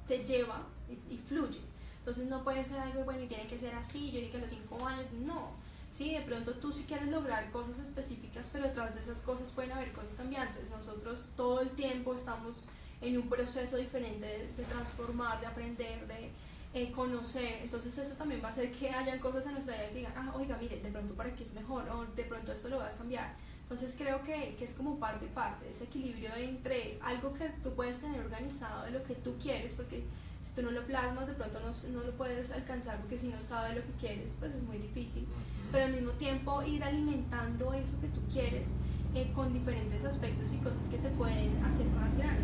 [0.07, 0.63] te lleva
[1.09, 1.59] y fluye.
[2.05, 4.51] Entonces no puede ser algo bueno y tiene que ser así, yo dije que los
[4.51, 5.53] cinco años, no.
[5.91, 9.71] Sí, de pronto tú sí quieres lograr cosas específicas, pero detrás de esas cosas pueden
[9.71, 10.69] haber cosas cambiantes.
[10.69, 12.67] Nosotros todo el tiempo estamos
[13.01, 16.29] en un proceso diferente de, transformar, de aprender, de
[16.75, 19.95] eh, conocer, entonces eso también va a hacer que hayan cosas en nuestra vida que
[19.95, 22.77] digan, ah, oiga, mire, de pronto para aquí es mejor, o de pronto esto lo
[22.77, 23.33] va a cambiar.
[23.63, 27.73] Entonces creo que, que, es como parte y parte, ese equilibrio entre algo que tú
[27.73, 30.03] puedes tener organizado de lo que tú quieres, porque
[30.45, 33.41] si tú no lo plasmas de pronto no, no lo puedes alcanzar, porque si no
[33.41, 35.25] sabes lo que quieres, pues es muy difícil.
[35.71, 38.67] Pero al mismo tiempo ir alimentando eso que tú quieres
[39.15, 42.43] eh, con diferentes aspectos y cosas que te pueden hacer más grande.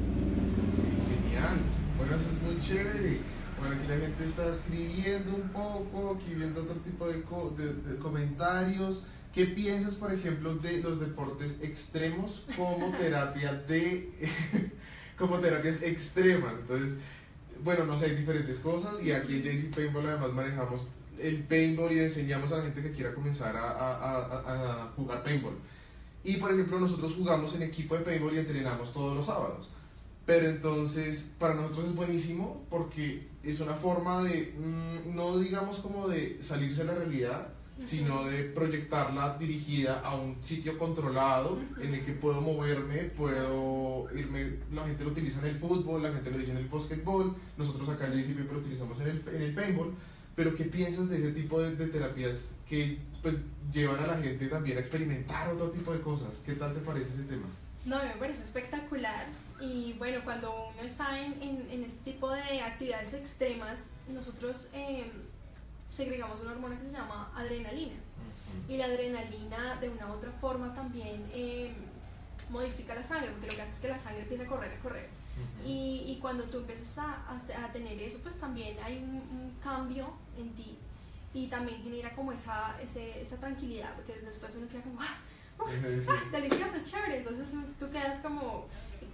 [1.24, 1.60] Genial,
[1.98, 3.20] bueno, eso es muy chévere.
[3.60, 9.04] Bueno, aquí la gente está escribiendo un poco, aquí viendo otro tipo de, de, comentarios.
[9.32, 14.10] ¿Qué piensas, por ejemplo, de los deportes extremos como terapia de
[15.18, 16.54] como terapias extremas?
[16.60, 16.98] Entonces,
[17.64, 20.88] bueno, no sé, hay diferentes cosas y aquí en JC Paintball además manejamos
[21.20, 25.56] el paintball y enseñamos a la gente que quiera comenzar a, a, a jugar paintball.
[26.24, 29.70] Y por ejemplo, nosotros jugamos en equipo de paintball y entrenamos todos los sábados.
[30.26, 36.08] Pero entonces, para nosotros es buenísimo porque es una forma de, mm, no digamos como
[36.08, 37.54] de salirse de la realidad,
[37.86, 44.58] sino de proyectarla dirigida a un sitio controlado en el que puedo moverme, puedo irme,
[44.72, 47.90] la gente lo utiliza en el fútbol, la gente lo dice en el basketball, nosotros
[47.90, 49.94] acá en JCP lo utilizamos en el, en el paintball,
[50.36, 52.38] pero ¿qué piensas de ese tipo de, de terapias
[52.70, 53.36] que pues
[53.72, 56.30] llevan a la gente también a experimentar otro tipo de cosas?
[56.46, 57.48] ¿Qué tal te parece ese tema?
[57.86, 59.26] No, me parece espectacular
[59.60, 65.12] y bueno, cuando uno está en, en, este tipo de actividades extremas, nosotros eh,
[65.92, 67.96] segregamos una hormona que se llama adrenalina.
[68.68, 71.74] Y la adrenalina de una u otra forma también eh,
[72.50, 74.80] modifica la sangre, porque lo que hace es que la sangre empieza a correr, a
[74.82, 75.10] correr.
[75.66, 80.54] y, y, cuando tú empiezas a, a, tener eso, pues también hay un, cambio en
[80.56, 80.78] ti
[81.34, 85.18] y también genera como esa, ese, esa tranquilidad, porque después uno queda como, ¡ah!
[85.60, 86.30] ¡Ah!
[86.32, 87.48] delicioso, chévere, entonces
[87.80, 88.68] tú quedas como,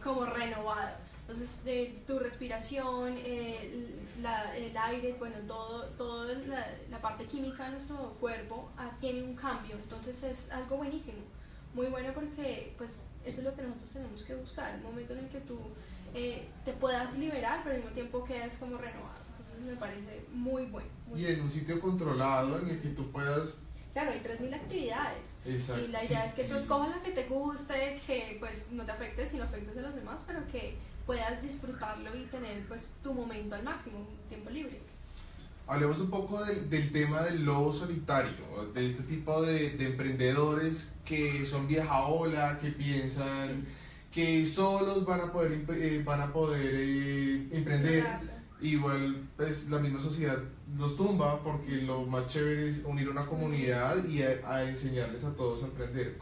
[0.04, 0.98] como renovado.
[1.28, 7.66] Entonces, de tu respiración, eh, la, el aire, bueno, todo, toda la, la, parte química
[7.66, 9.76] de nuestro cuerpo ah, tiene un cambio.
[9.76, 11.18] Entonces, es algo buenísimo.
[11.74, 12.92] Muy bueno porque, pues,
[13.26, 14.76] eso es lo que nosotros tenemos que buscar.
[14.78, 15.60] Un momento en el que tú
[16.14, 19.20] eh, te puedas liberar, pero al mismo tiempo quedas como renovado.
[19.38, 20.88] Entonces, me parece muy bueno.
[21.14, 23.58] y en un sitio controlado en el que tú puedas
[23.92, 25.24] claro, hay 3.000 actividades.
[25.44, 25.84] Exacto.
[25.84, 28.92] Y la idea es que tú escojas la que te guste, que pues no te
[28.92, 33.56] afecte, sino afectes a los demás, pero que puedas disfrutarlo y tener pues tu momento
[33.56, 34.82] al máximo, tiempo libre.
[35.66, 40.94] Hablemos un poco del, del tema del lobo solitario, de este tipo de, de, emprendedores
[41.04, 43.66] que son vieja ola, que piensan
[44.12, 48.06] que solos van a poder, eh, van a poder eh, emprender.
[48.60, 50.40] Igual pues, la misma sociedad
[50.78, 55.64] los tumba porque lo más chévere es unir una comunidad y a, enseñarles a todos
[55.64, 56.18] a emprender.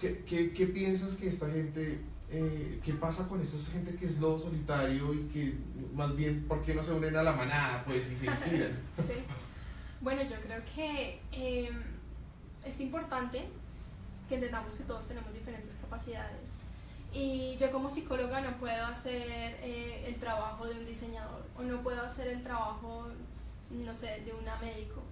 [0.00, 1.98] ¿Qué, qué, qué piensas que esta gente
[2.28, 5.54] eh, ¿qué pasa con esta gente que es lobo solitario y que
[5.94, 8.72] más bien, ¿por qué no se unen a la manada pues y se inspiran?
[8.96, 9.14] sí.
[10.00, 11.70] Bueno, yo creo que eh,
[12.64, 13.46] es importante
[14.28, 16.50] que entendamos que todos tenemos diferentes capacidades
[17.12, 19.22] y yo como psicóloga no puedo hacer
[19.62, 23.06] eh, el trabajo de un diseñador o no puedo hacer el trabajo,
[23.70, 25.02] no sé, de una médico.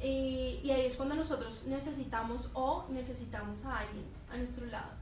[0.00, 4.97] Y ahí es cuando nosotros necesitamos o necesitamos a alguien a nuestro lado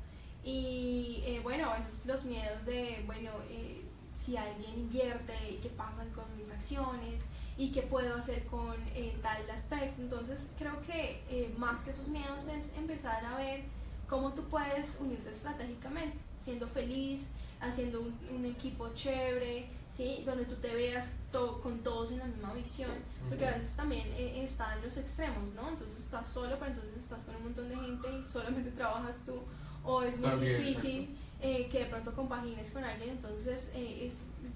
[0.46, 6.24] y eh, bueno, veces los miedos de, bueno, eh, si alguien invierte, qué pasa con
[6.38, 7.20] mis acciones
[7.58, 10.00] y qué puedo hacer con eh, tal aspecto.
[10.00, 13.64] Entonces creo que más que esos miedos es empezar a ver
[14.08, 17.22] cómo tú puedes unirte estratégicamente, siendo feliz,
[17.60, 20.22] haciendo un, equipo chévere, ¿sí?
[20.24, 21.12] donde tú te veas
[21.60, 22.92] con todos en la misma visión,
[23.28, 25.70] porque a veces también están los extremos, ¿no?
[25.70, 29.42] Entonces estás solo, pero entonces estás con un montón de gente y solamente trabajas tú
[29.86, 34.14] o es muy difícil eh, que de pronto compagines con alguien, entonces eh, es,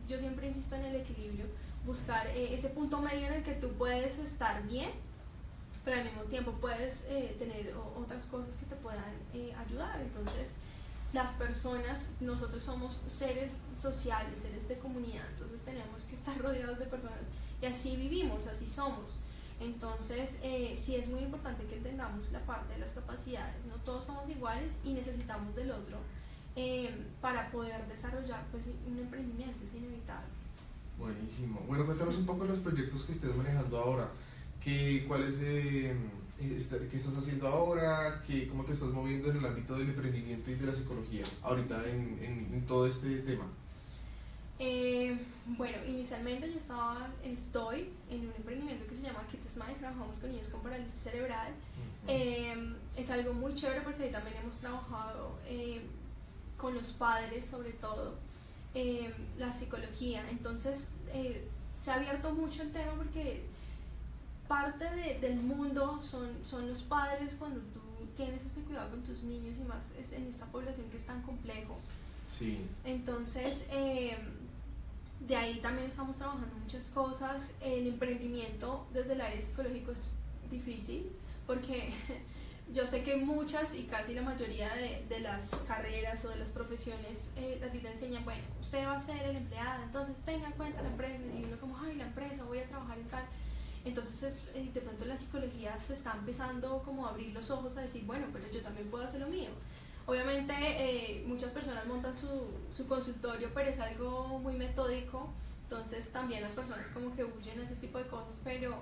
[0.09, 1.47] yo siempre insisto en el equilibrio,
[1.87, 4.91] buscar eh, ese punto medio en el que tú puedes estar bien,
[5.85, 7.07] pero al mismo tiempo puedes
[7.39, 9.03] tener otras cosas que te puedan
[9.67, 10.51] ayudar, entonces
[11.13, 16.87] las personas, nosotros somos seres sociales, seres de comunidad, entonces tenemos que estar rodeados de
[16.87, 17.21] personas
[17.63, 19.21] y así vivimos, así somos.
[19.61, 23.55] Entonces, eh, sí es muy importante que entendamos la parte de las capacidades.
[23.69, 25.99] No todos somos iguales y necesitamos del otro
[26.57, 26.91] eh,
[27.21, 30.29] para poder desarrollar pues, un emprendimiento, es inevitable.
[30.99, 31.61] Buenísimo.
[31.69, 34.09] Bueno, cuéntanos un poco de los proyectos que estés manejando ahora.
[34.63, 35.95] ¿Qué, cuál es, eh,
[36.41, 38.23] este, ¿Qué estás haciendo ahora?
[38.27, 41.85] ¿Qué, ¿Cómo te estás moviendo en el ámbito del emprendimiento y de la psicología ahorita
[41.89, 43.45] en, en, en todo este tema?
[44.63, 50.19] Eh, bueno, inicialmente yo estaba, estoy en un emprendimiento que se llama Kit Smile, trabajamos
[50.19, 51.55] con niños con parálisis cerebral.
[52.07, 55.81] Eh, es algo muy chévere porque ahí también hemos trabajado eh,
[56.59, 58.17] con los padres sobre todo,
[59.39, 60.29] la psicología.
[60.31, 60.87] Entonces,
[61.81, 63.43] se ha abierto mucho el tema porque
[64.47, 64.85] parte
[65.23, 67.81] del mundo son, son los padres cuando tú
[68.15, 71.23] tienes ese cuidado con tus niños y más es en esta población que es tan
[71.23, 71.79] complejo.
[72.31, 72.59] Sí.
[72.85, 74.17] Entonces, eh,
[75.21, 77.53] de ahí también estamos trabajando muchas cosas.
[77.61, 80.09] El emprendimiento desde el área psicológico es
[80.51, 81.13] difícil
[81.47, 81.95] porque
[82.73, 86.49] yo sé que muchas y casi la mayoría de, de las carreras o de las
[86.49, 90.47] profesiones eh, a ti te enseñan, bueno, usted va a ser el empleado, entonces tenga
[90.47, 93.25] en cuenta la empresa y uno como, ay, la empresa, voy a trabajar en tal.
[93.85, 97.83] Entonces eh, de pronto la psicología se está empezando como a abrir los ojos a
[97.83, 99.51] decir, bueno, pero yo también puedo hacer lo mío.
[100.07, 105.33] Obviamente eh, muchas personas montan su, su, consultorio, pero es algo muy metódico,
[105.65, 108.77] entonces también las personas como que huyen a ese tipo de cosas, pero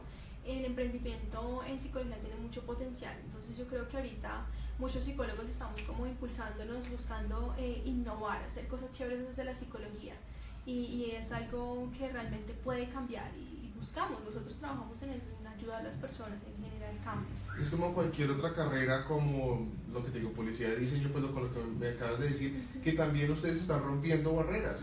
[0.47, 4.47] el emprendimiento en psicología tiene mucho potencial, entonces yo creo que ahorita
[4.79, 10.15] muchos psicólogos estamos como impulsándonos, buscando eh, innovar, hacer cosas chéveres desde la psicología.
[10.65, 15.81] Y, y es algo que realmente puede cambiar y, buscamos, nosotros trabajamos en, en ayudar
[15.81, 17.41] a las personas en generar cambios.
[17.61, 21.33] Es como cualquier otra carrera, como lo que te digo, policía de diseño, pues lo,
[21.33, 24.81] con lo que me acabas de decir, que también ustedes están rompiendo barreras.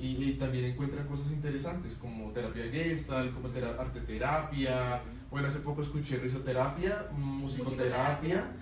[0.00, 5.02] y, también encuentran cosas interesantes como terapia gestal, como arte terapia.
[5.30, 8.52] Bueno, hace poco escuché risoterapia, musicoterapia,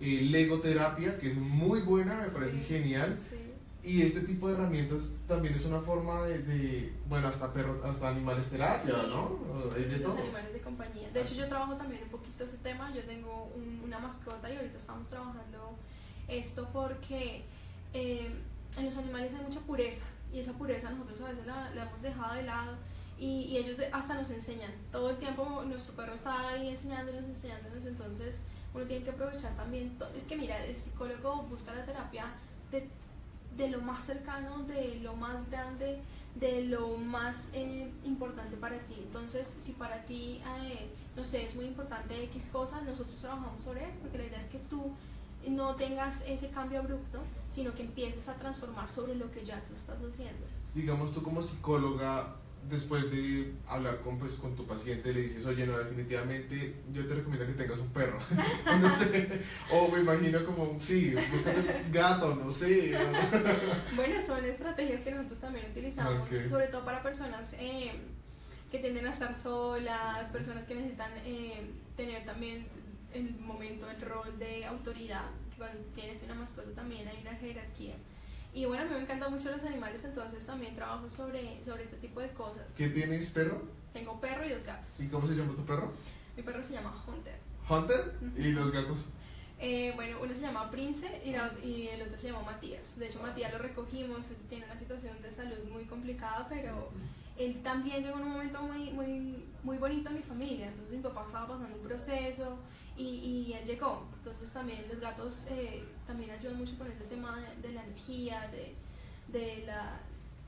[0.00, 3.18] eh, legoterapia, que es muy buena, me parece genial.
[3.84, 8.48] Y este tipo de herramientas también es una forma de, bueno, hasta perro, hasta animales
[8.48, 9.38] terapia, ¿no?
[9.74, 11.10] de Los animales de compañía.
[11.10, 12.90] De hecho, yo trabajo también un poquito ese tema.
[12.94, 13.52] Yo tengo
[13.84, 15.76] una mascota y ahorita estamos trabajando
[16.28, 17.44] esto porque
[17.92, 18.34] eh,
[18.78, 22.34] en los animales hay mucha pureza y esa pureza nosotros a veces la, hemos dejado
[22.34, 22.76] de lado
[23.18, 24.72] y, y, ellos hasta nos enseñan.
[24.90, 28.40] Todo el tiempo nuestro perro está ahí enseñándonos, enseñándonos, entonces
[28.72, 29.96] uno tiene que aprovechar también.
[30.16, 32.26] Es que mira, el psicólogo busca la terapia
[32.72, 32.88] de
[33.56, 36.00] de lo más cercano, de lo más grande,
[36.34, 38.94] de lo más eh, importante para ti.
[38.98, 43.84] Entonces, si para ti, eh, no sé, es muy importante X cosas, nosotros trabajamos sobre
[43.84, 44.92] eso, porque la idea es que tú
[45.48, 49.74] no tengas ese cambio abrupto, sino que empieces a transformar sobre lo que ya tú
[49.74, 50.46] estás haciendo.
[50.74, 52.34] Digamos, tú como psicóloga,
[52.68, 57.14] después de hablar con, pues, con tu paciente, le dices, oye, no, definitivamente yo te
[57.14, 58.18] recomiendo que tengas un perro.
[58.80, 59.40] no sé,
[59.72, 62.96] o me imagino como, sí, búscate un gato, no sé.
[63.96, 67.92] bueno, son estrategias que nosotros también utilizamos, sobre todo para personas eh,
[68.70, 72.66] que tienden a estar solas, personas que necesitan eh, tener también
[73.12, 77.94] el momento, el rol de autoridad, que cuando tienes una mascota también hay una jerarquía.
[78.54, 81.96] Y bueno, a mí me encantan mucho los animales, entonces también trabajo sobre, sobre este
[81.96, 82.64] tipo de cosas.
[82.76, 83.62] ¿Qué tienes, perro?
[83.92, 84.88] Tengo perro y dos gatos.
[85.00, 85.92] ¿Y cómo se llama tu perro?
[86.36, 87.34] Mi perro se llama Hunter.
[87.68, 88.14] ¿Hunter?
[88.36, 89.06] ¿Y los gatos?
[89.58, 91.30] Eh, bueno, uno se llama Prince y,
[91.66, 92.96] y, el otro se llama Matías.
[92.96, 96.90] De hecho, Matías lo recogimos, tiene una situación de salud muy complicada, pero
[97.36, 100.68] él también llegó en un momento muy, muy, muy bonito en mi familia.
[100.68, 102.58] Entonces mi papá estaba pasando un proceso
[102.96, 104.06] y, y él llegó.
[104.18, 108.74] Entonces también los gatos eh, también ayudan mucho con ese tema de, la energía, de,
[109.28, 110.00] de, la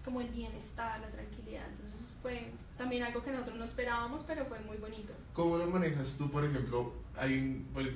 [0.05, 1.67] como el bienestar, la tranquilidad.
[1.71, 5.13] Entonces fue también algo que nosotros no esperábamos, pero fue muy bonito.
[5.33, 6.93] ¿Cómo lo manejas tú, por ejemplo?
[7.17, 7.89] Hay, pues,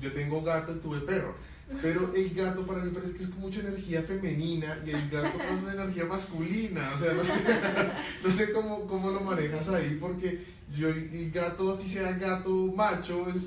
[0.00, 1.34] yo tengo gato, tuve perro
[1.80, 5.38] pero el gato para mí parece que es con mucha energía femenina y el gato
[5.38, 6.92] es una energía masculina.
[6.94, 7.32] O sea, no sé,
[8.24, 13.28] no sé cómo, cómo, lo manejas ahí, porque yo el gato, así sea gato macho,
[13.28, 13.44] es,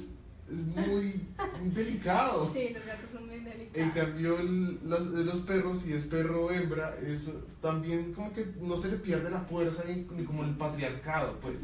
[0.49, 1.27] es muy,
[1.73, 2.51] delicado.
[2.53, 3.71] Sí, los gatos son muy delicados.
[3.73, 4.37] En cambio,
[4.83, 7.31] los, los, perros, si es perro o hembra, eso
[7.61, 11.55] también como que no se le pierde la fuerza ni, como el patriarcado, pues.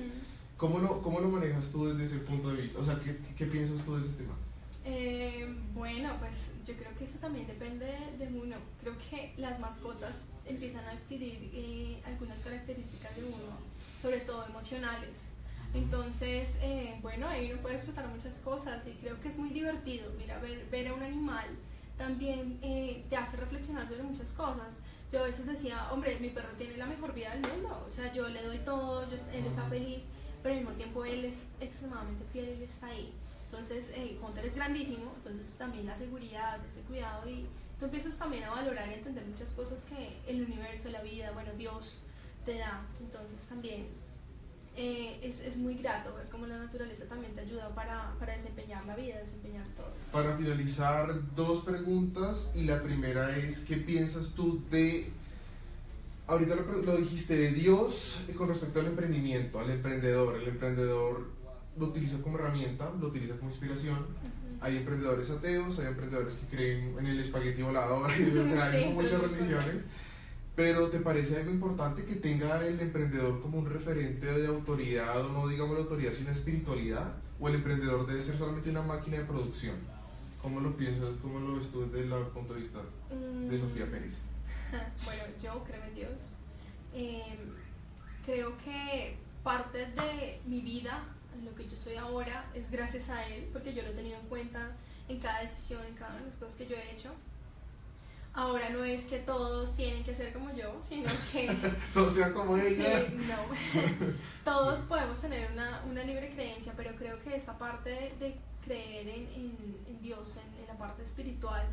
[0.57, 2.79] ¿Cómo, lo, ¿Cómo lo manejas tú desde ese punto de vista?
[2.79, 4.35] O sea, ¿qué, qué piensas tú de ese tema?
[4.83, 7.85] Eh, bueno, pues yo creo que eso también depende
[8.17, 8.57] de uno.
[8.81, 10.15] Creo que las mascotas
[10.45, 13.57] empiezan a adquirir eh, algunas características de uno,
[14.01, 15.30] sobre todo emocionales.
[15.73, 20.11] Entonces, eh, bueno, ahí uno puede explotar muchas cosas y creo que es muy divertido.
[20.17, 21.45] Mira, ver, ver a un animal
[21.97, 24.69] también te hace reflexionar sobre muchas cosas.
[25.11, 28.11] Yo a veces decía, hombre, mi perro tiene la mejor vida del mundo, o sea,
[28.11, 29.99] yo le doy todo, él está feliz,
[30.41, 33.13] pero al mismo tiempo él es extremadamente fiel, él está ahí.
[33.51, 37.45] Entonces, eh, Hunter es grandísimo, entonces también la seguridad, ese cuidado y
[37.77, 41.51] tú empiezas también a valorar y entender muchas cosas que el universo, la vida, bueno,
[41.57, 41.99] Dios
[42.45, 42.81] te da.
[43.01, 43.87] Entonces también
[44.77, 48.85] eh, es, es, muy grato ver cómo la naturaleza también te ayuda para, para, desempeñar
[48.85, 49.91] la vida, desempeñar todo.
[50.11, 55.11] Para finalizar, dos preguntas y la primera es, ¿qué piensas tú de,
[56.27, 60.37] ahorita lo, lo dijiste, de Dios con respecto al emprendimiento, al emprendedor?
[60.37, 61.27] El emprendedor
[61.77, 64.05] lo utiliza como herramienta, lo utiliza como inspiración.
[64.61, 69.21] Hay emprendedores ateos, hay emprendedores que creen en el espagueti volador, o sea, hay muchas
[69.21, 69.83] religiones.
[70.55, 75.29] Pero ¿te parece algo importante que tenga el emprendedor como un referente de autoridad, o
[75.31, 77.13] no digamos de autoridad, sino espiritualidad?
[77.39, 79.75] ¿O el emprendedor debe ser solamente una máquina de producción?
[80.41, 81.15] ¿Cómo lo piensas?
[81.21, 82.79] ¿Cómo lo ves tú desde el punto de vista
[83.09, 83.91] de Sofía Mm.
[83.91, 84.13] Pérez?
[85.05, 86.35] Bueno, yo creo en Dios.
[86.93, 87.35] Eh,
[88.25, 91.03] creo que parte de mi vida,
[91.43, 94.27] lo que yo soy ahora, es gracias a Él, porque yo lo he tenido en
[94.27, 94.71] cuenta
[95.09, 97.09] en cada decisión, en cada una de las cosas que yo he hecho.
[98.33, 101.53] Ahora no es que todos tienen que ser como yo, sino que
[101.93, 103.05] Todos sean como ella.
[103.09, 104.15] Sí, no.
[104.45, 109.07] Todos podemos tener una, una libre creencia, pero creo que esta parte de, de creer
[109.09, 111.63] en, en- en Dios, en, en la parte espiritual,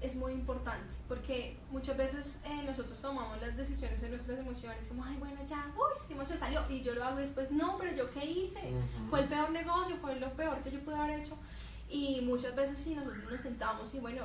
[0.00, 5.04] es muy importante, porque muchas veces eh, nosotros tomamos las decisiones en nuestras emociones, como,
[5.04, 7.96] ay, bueno, ya, uy, sí, me salió, y yo lo hago y después, no, pero
[7.96, 9.10] yo qué hice, Ujú.
[9.10, 11.36] fue el peor negocio, fue lo peor que yo pude haber hecho.
[11.90, 14.22] Y muchas veces si nosotros nos sentamos y bueno,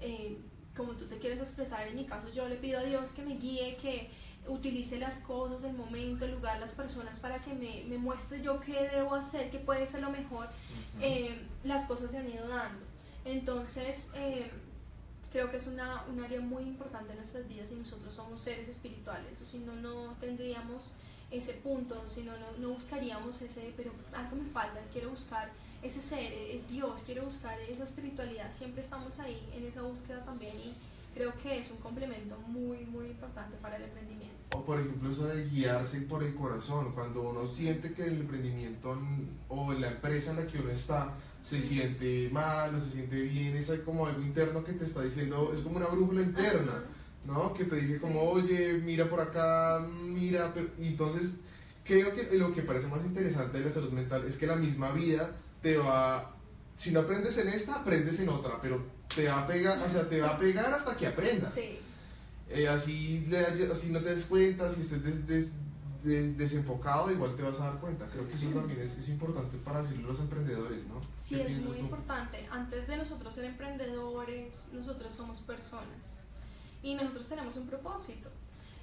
[0.00, 0.36] eh,
[0.76, 3.36] como tú te quieres expresar, en mi caso yo le pido a Dios que me
[3.36, 4.10] guíe, que
[4.46, 8.60] utilice las cosas, el momento, el lugar, las personas para que me, me muestre yo
[8.60, 11.00] qué debo hacer, qué puede ser lo mejor, Ujú.
[11.00, 12.84] eh, las cosas se han ido dando.
[13.24, 14.50] Entonces, eh,
[15.32, 18.68] creo que es una, un área muy importante en nuestras vidas y nosotros somos seres
[18.68, 20.94] espirituales, o si no, no tendríamos
[21.30, 25.50] ese punto, si no, no, no buscaríamos ese, pero algo me falta, quiero buscar
[25.84, 30.54] ese ser, eh, Dios, quiero buscar esa espiritualidad, siempre estamos ahí en esa búsqueda también
[30.56, 30.72] y
[31.14, 34.34] creo que es un complemento muy, muy importante para el emprendimiento.
[34.56, 38.98] O por ejemplo eso de guiarse por el corazón, cuando uno siente que el emprendimiento
[39.48, 41.12] o la empresa en la que uno está
[41.44, 45.52] se siente mal o se siente bien, es como algo interno que te está diciendo,
[45.54, 46.84] es como una brújula interna, Ajá.
[47.26, 47.52] ¿no?
[47.52, 50.68] Que te dice como, oye, mira por acá, mira, pero...
[50.78, 51.34] y entonces
[51.84, 54.92] creo que lo que parece más interesante de la salud mental es que la misma
[54.92, 56.30] vida te va,
[56.76, 58.84] si no aprendes en esta, aprendes en otra, pero
[59.14, 61.54] te va a pegar, o sea, te va a pegar hasta que aprendas.
[61.54, 61.78] Sí,
[62.50, 65.52] Eh, así, le- así no te des cuenta, si estés des- des-
[66.04, 68.04] des- desenfocado, igual te vas a dar cuenta.
[68.12, 71.00] Creo que eso también es, es importante para decirle a los emprendedores, ¿no?
[71.18, 71.84] sí ¿Qué es muy tú?
[71.84, 72.46] importante.
[72.50, 76.02] Antes de nosotros ser emprendedores, nosotros somos personas
[76.82, 78.28] y nosotros tenemos un propósito.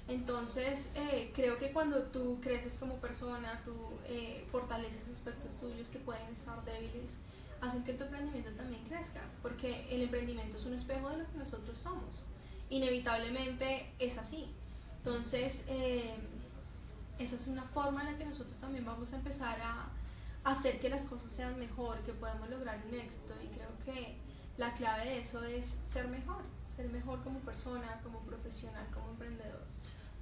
[0.08, 3.74] Entonces, eh, creo que cuando tú creces como persona, tú
[4.06, 7.10] eh, fortaleces aspectos tuyos que pueden estar débiles,
[7.60, 11.38] hacen que tu emprendimiento también crezca, porque el emprendimiento es un espejo de lo que
[11.38, 12.26] nosotros somos.
[12.70, 14.52] Inevitablemente es así.
[14.98, 16.14] Entonces, eh,
[17.18, 19.88] esa es una forma en la que nosotros también vamos a empezar a
[20.44, 24.16] hacer que las cosas sean mejor, que podamos lograr un éxito y creo que
[24.58, 26.42] la clave de eso es ser mejor,
[26.74, 29.62] ser mejor como persona, como profesional, como emprendedor.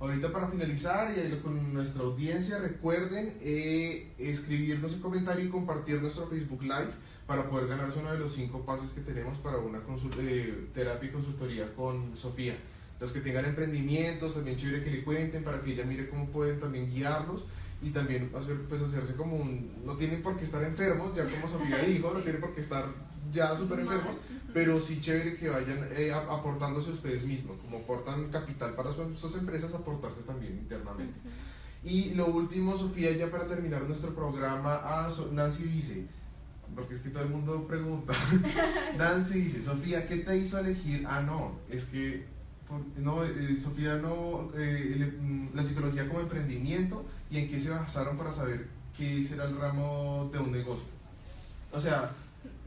[0.01, 6.27] Ahorita para finalizar y con nuestra audiencia, recuerden eh, escribirnos en comentario y compartir nuestro
[6.27, 6.95] Facebook Live
[7.27, 9.83] para poder ganarse uno de los cinco pases que tenemos para una
[10.21, 12.57] eh, terapia y consultoría con Sofía.
[12.99, 16.59] Los que tengan emprendimientos, también chévere que le cuenten para que ella mire cómo pueden
[16.59, 17.45] también guiarlos
[17.83, 19.73] y también hacer, pues, hacerse como un...
[19.85, 22.85] No tienen por qué estar enfermos, ya como Sofía dijo, no tienen por qué estar
[23.33, 24.17] ya súper enfermos,
[24.53, 29.73] pero sí chévere que vayan eh, aportándose ustedes mismos, como aportan capital para sus, empresas,
[29.75, 31.15] aportarse también internamente.
[31.85, 36.07] Y lo último, Sofía, ya para terminar nuestro programa, ah, Nancy dice,
[36.75, 38.13] porque es que todo el mundo pregunta,
[38.99, 41.05] Nancy dice, Sofía, ¿qué te hizo elegir?
[41.09, 42.27] Ah, no, es que,
[42.99, 48.17] no, eh, Sofía, no, eh, mm, la psicología como emprendimiento y en qué se basaron
[48.17, 50.89] para saber qué será el ramo de un negocio.
[51.73, 52.13] O sea,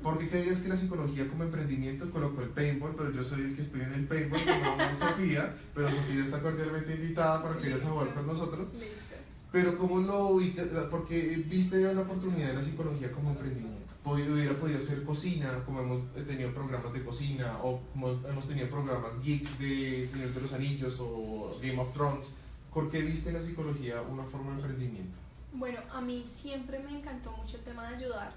[0.02, 2.96] ¿por qué creías que la psicología como emprendimiento colocó el paintball?
[2.96, 6.96] Pero yo soy el que estoy en el paintball, como Sofía, pero Sofía está cordialmente
[6.96, 8.74] invitada para que ella se jugar con nosotros.
[8.74, 9.04] Listo.
[9.54, 10.66] Pero ¿cómo lo ubicas?
[10.90, 13.83] Porque viste la oportunidad de la psicología como emprendimiento.
[14.04, 18.70] Pod- Hubiera podido ser cocina, como hemos tenido programas de cocina, o como hemos tenido
[18.70, 22.28] programas geeks de Señor de los Anillos o Game of Thrones.
[22.74, 25.16] ¿Por qué viste en la psicología una forma de emprendimiento?
[25.54, 28.34] Bueno, a mí siempre me encantó mucho el tema de ayudar.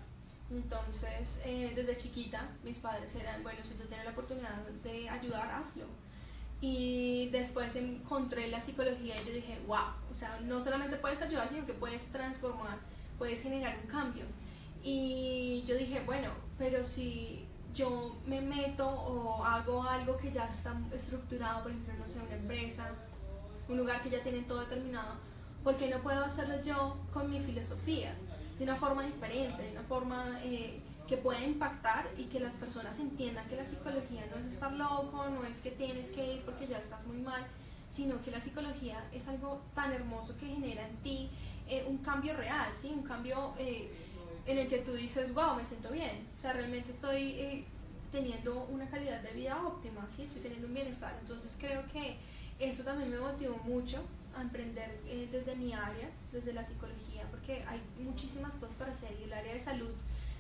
[0.50, 4.54] Entonces, eh, desde chiquita, mis padres eran, bueno, si tú tienes la oportunidad
[4.84, 5.84] de ayudar, hazlo.
[6.60, 11.48] Y después encontré la psicología y yo dije, wow, o sea, no solamente puedes ayudar,
[11.48, 12.78] sino que puedes transformar,
[13.18, 14.24] puedes generar un cambio.
[14.82, 20.74] Y yo dije, bueno, pero si yo me meto o hago algo que ya está
[20.92, 22.90] estructurado, por ejemplo, no sé, una empresa,
[23.68, 25.14] un lugar que ya tiene todo determinado,
[25.62, 28.14] ¿por qué no puedo hacerlo yo con mi filosofía?
[28.58, 32.98] De una forma diferente, de una forma eh, que pueda impactar y que las personas
[32.98, 36.66] entiendan que la psicología no es estar loco, no es que tienes que ir porque
[36.66, 37.44] ya estás muy mal,
[37.90, 41.30] sino que la psicología es algo tan hermoso que genera en ti
[41.68, 42.92] eh, un cambio real, ¿sí?
[42.94, 43.90] un cambio eh,
[44.46, 47.64] en el que tú dices, wow, me siento bien, o sea, realmente estoy eh,
[48.12, 50.22] teniendo una calidad de vida óptima, ¿sí?
[50.22, 52.16] estoy teniendo un bienestar, entonces creo que
[52.58, 54.02] eso también me motivó mucho
[54.36, 59.10] a emprender eh, desde mi área, desde la psicología, porque hay muchísimas cosas para hacer
[59.20, 59.94] y el área de salud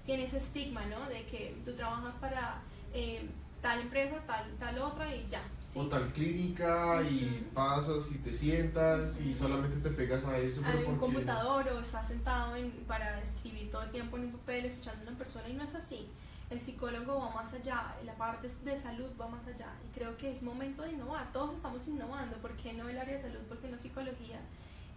[0.04, 1.08] tiene ese estigma, ¿no?
[1.08, 2.62] De que tú trabajas para
[2.94, 3.26] eh,
[3.60, 5.42] tal empresa, tal, tal otra y ya.
[5.78, 10.62] O tal clínica y pasas y te sientas y solamente te pegas a eso.
[10.64, 12.54] Hay un computador o estás sentado
[12.88, 15.74] para escribir todo el tiempo en un papel escuchando a una persona y no es
[15.74, 16.08] así.
[16.48, 20.32] El psicólogo va más allá, la parte de salud va más allá y creo que
[20.32, 21.30] es momento de innovar.
[21.32, 23.40] Todos estamos innovando, ¿por qué no el área de salud?
[23.46, 24.40] ¿Por qué no psicología?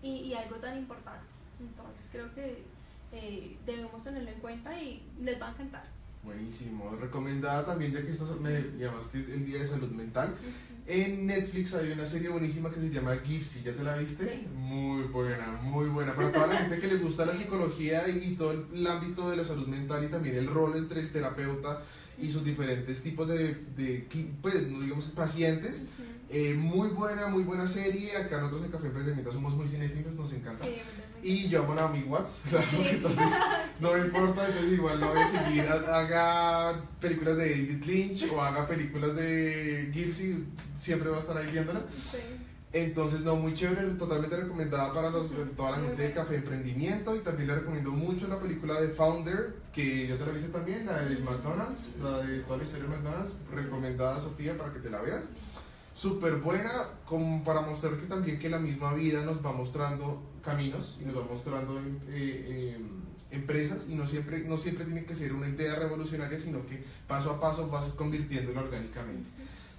[0.01, 1.25] Y, y algo tan importante.
[1.59, 2.63] Entonces creo que
[3.11, 5.99] eh, debemos tenerlo en cuenta y les va a encantar.
[6.24, 6.95] Buenísimo.
[6.99, 10.36] Recomendada también, ya que estás, me llamas que es el Día de Salud Mental.
[10.86, 14.47] En Netflix hay una serie buenísima que se llama Gipsy, ¿ya te la viste?
[14.55, 16.15] Muy buena, muy buena.
[16.15, 19.45] Para toda la gente que le gusta la psicología y, todo el, ámbito de la
[19.45, 21.84] salud mental y también el rol entre el terapeuta
[22.22, 24.07] y sus diferentes tipos de, de
[24.41, 25.84] pues, no digamos pacientes.
[26.32, 28.15] Eh, muy buena, muy buena serie.
[28.15, 30.63] Acá nosotros en Café Emprendimiento somos muy cinéfilos, nos encanta.
[31.24, 32.41] y yo amo a Naomi Watts,
[32.91, 33.30] entonces
[33.80, 38.41] no me importa, entonces igual no voy a seguir, haga películas de David Lynch o
[38.41, 40.45] haga películas de Gipsy,
[40.78, 41.82] siempre voy a estar ahí viéndola.
[42.72, 47.22] Entonces, no, muy chévere, totalmente recomendada para los, toda la gente de Café Emprendimiento y
[47.22, 50.99] también le recomiendo mucho la película de Founder, que ya te la viste también, la
[51.01, 55.01] de McDonald's, la de toda la historia de McDonald's, recomendada Sofía para que te la
[55.01, 55.24] veas.
[55.95, 56.72] Súper buena
[57.05, 61.17] como para mostrar que también que la misma vida nos va mostrando caminos y nos
[61.17, 62.88] va mostrando eh, em,
[63.32, 67.32] empresas y no siempre, no siempre tiene que ser una idea revolucionaria, sino que paso
[67.32, 69.28] a paso vas convirtiéndolo orgánicamente.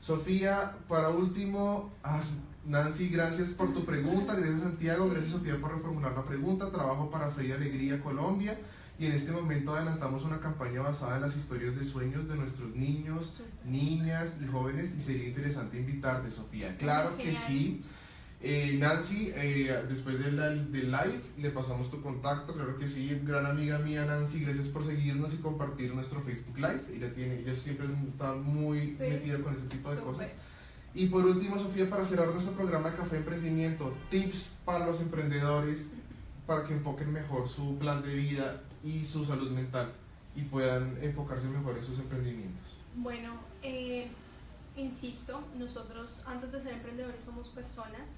[0.01, 2.23] Sofía, para último, ah,
[2.65, 7.31] Nancy, gracias por tu pregunta, gracias Santiago, gracias Sofía por reformular la pregunta, trabajo para
[7.31, 8.59] Feria Alegría Colombia
[8.99, 12.75] y en este momento adelantamos una campaña basada en las historias de sueños de nuestros
[12.75, 16.77] niños, niñas y jóvenes y sería interesante invitarte, Sofía.
[16.77, 17.83] Claro que sí.
[18.43, 20.37] Eh, Nancy, eh, después del,
[20.73, 24.87] del, live le pasamos tu contacto, claro que sí, gran amiga mía Nancy, gracias por
[24.87, 26.85] seguirnos y compartir nuestro Facebook Live.
[26.91, 30.29] Ella, tiene, ella siempre está muy metida con ese tipo de cosas.
[30.95, 35.91] Y por último, Sofía, para cerrar nuestro programa de Café Emprendimiento, tips para los emprendedores
[36.47, 39.93] para que enfoquen mejor su plan de vida y su salud mental
[40.35, 42.79] y puedan enfocarse mejor en sus emprendimientos?
[42.97, 44.09] Bueno, eh,
[44.77, 48.09] insisto, nosotros antes de ser emprendedores somos personas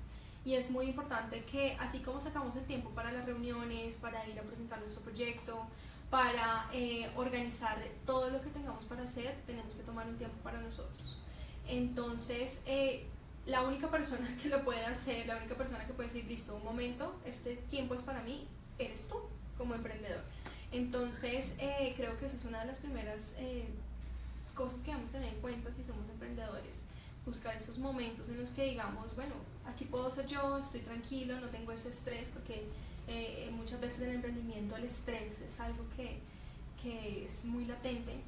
[0.45, 4.39] y es muy importante que así como sacamos el tiempo para las reuniones, para ir
[4.39, 5.67] a presentar nuestro proyecto,
[6.11, 10.61] para eh, organizar todo lo que tengamos para hacer, tenemos que tomar un tiempo para
[10.61, 11.23] nosotros.
[11.69, 13.07] Entonces, eh,
[13.47, 16.65] la única persona que lo puede hacer, la única persona que puede decir, listo, un
[16.65, 18.47] momento, este tiempo es para mí,
[18.79, 19.17] eres tú
[19.57, 20.23] como emprendedor.
[20.73, 23.67] Entonces, eh, creo que esa es una de las primeras eh,
[24.55, 26.83] cosas que vamos a tener en cuenta si somos emprendedores.
[27.27, 29.35] Buscar esos momentos en los que digamos, bueno,
[29.67, 32.67] aquí puedo ser yo, estoy tranquilo, no tengo ese estrés, porque
[33.09, 36.21] eh, muchas veces en el emprendimiento el estrés es algo que,
[36.83, 38.21] que es muy latente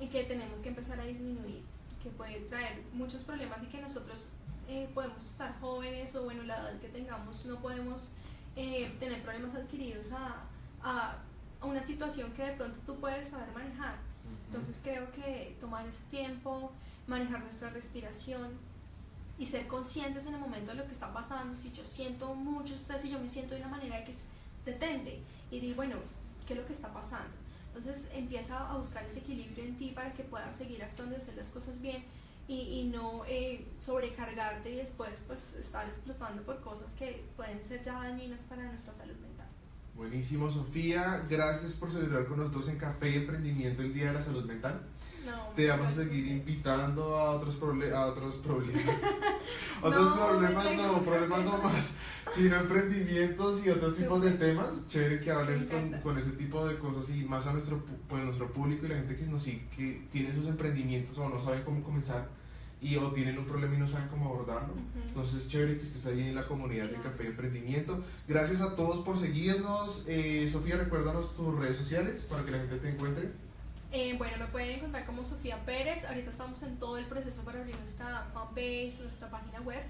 [0.00, 1.62] y que tenemos que empezar a disminuir,
[2.02, 4.28] que puede traer muchos problemas y que nosotros
[4.94, 8.08] podemos estar jóvenes o bueno, la edad que tengamos, no podemos
[8.54, 10.44] tener problemas adquiridos a,
[10.82, 11.18] a
[11.66, 13.96] una situación que de pronto tú puedes saber manejar.
[14.46, 16.72] Entonces creo que tomar ese tiempo,
[17.06, 18.58] manejar nuestra respiración
[19.38, 21.56] y ser conscientes en el momento de lo que está pasando.
[21.56, 24.24] Si yo siento mucho estrés y yo me siento de una manera que es
[24.64, 25.96] detente y digo, bueno,
[26.46, 27.34] ¿qué es lo que está pasando?
[27.74, 31.34] Entonces empieza a buscar ese equilibrio en ti para que puedas seguir actuando y hacer
[31.36, 32.04] las cosas bien
[32.46, 37.82] y, y no eh, sobrecargarte y después pues estar explotando por cosas que pueden ser
[37.82, 39.31] ya dañinas para nuestra salud mental.
[39.94, 41.26] Buenísimo, Sofía.
[41.28, 44.80] Gracias por celebrar con nosotros en Café y Emprendimiento el Día de la Salud Mental.
[45.54, 47.56] Te vamos a seguir invitando a otros,
[47.94, 48.82] a otros problemas.
[49.82, 51.90] otros problemas no, problemas no más,
[52.34, 54.86] sino emprendimientos y otros tipos de temas.
[54.88, 58.52] Chévere que hables con, con, ese tipo de cosas y más a nuestro, pues, nuestro
[58.52, 61.82] público y la gente que nos sigue, que tiene sus emprendimientos o no sabe cómo
[61.82, 62.28] comenzar
[62.82, 64.74] y o tienen un problema y no saben cómo abordarlo.
[65.06, 68.04] Entonces, chévere que estés ahí en la comunidad de Café Emprendimiento.
[68.26, 70.02] Gracias a todos por seguirnos.
[70.08, 73.30] Eh, Sofía, recuérdanos tus redes sociales para que la gente te encuentre.
[73.92, 76.04] Eh, bueno, me pueden encontrar como Sofía Pérez.
[76.04, 79.82] Ahorita estamos en todo el proceso para abrir nuestra fanpage, nuestra página web.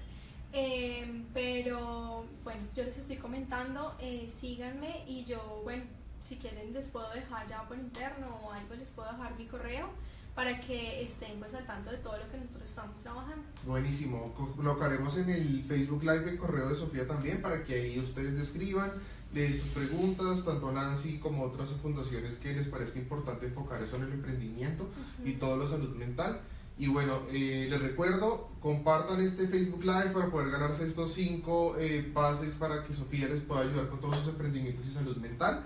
[0.51, 3.97] Eh, pero bueno, yo les estoy comentando,
[4.39, 5.83] síganme y yo, bueno,
[6.29, 9.89] si quieren les puedo dejar ya por interno o algo, les puedo dejar mi correo
[10.35, 13.43] para que estén pues al tanto de todo lo que nosotros estamos trabajando.
[13.65, 18.35] Buenísimo, colocaremos en el Facebook Live el correo de Sofía también para que ahí ustedes
[18.35, 18.91] describan
[19.33, 24.13] sus preguntas, tanto Nancy como otras fundaciones que les parezca importante enfocar eso en el
[24.13, 24.87] emprendimiento
[25.25, 26.41] y todo lo salud mental.
[26.77, 32.09] Y bueno, eh, les recuerdo, compartan este Facebook Live para poder ganarse estos cinco eh,
[32.13, 35.63] pases para que Sofía les pueda ayudar con todos sus emprendimientos y salud mental.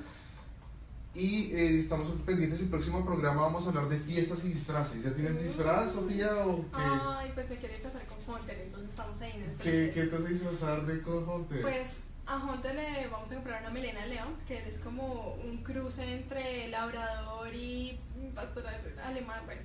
[1.18, 5.04] Y eh, estamos pendientes del próximo programa, vamos a hablar de fiestas y disfraces.
[5.04, 6.46] ¿Ya tienes disfraz, Sofía?
[6.46, 6.68] O qué?
[6.76, 9.92] Ay, pues me quiero casar con Hunter, entonces estamos ahí en el ¿Qué.
[9.96, 11.62] ¿Qué te vas a disfrazar de con Hunter?
[11.64, 11.88] Pues
[12.28, 15.58] a Hunter le vamos a comprar una melena de león, que él es como un
[15.64, 18.00] cruce entre labrador y
[18.36, 18.66] pastor
[19.04, 19.62] alemán, bueno.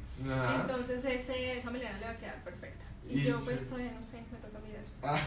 [0.62, 2.84] Entonces ese, esa melena le va a quedar perfecta.
[3.10, 3.44] Y, Y yo sí.
[3.46, 4.84] pues todavía no sé, me toca mirar.
[5.02, 5.20] ah,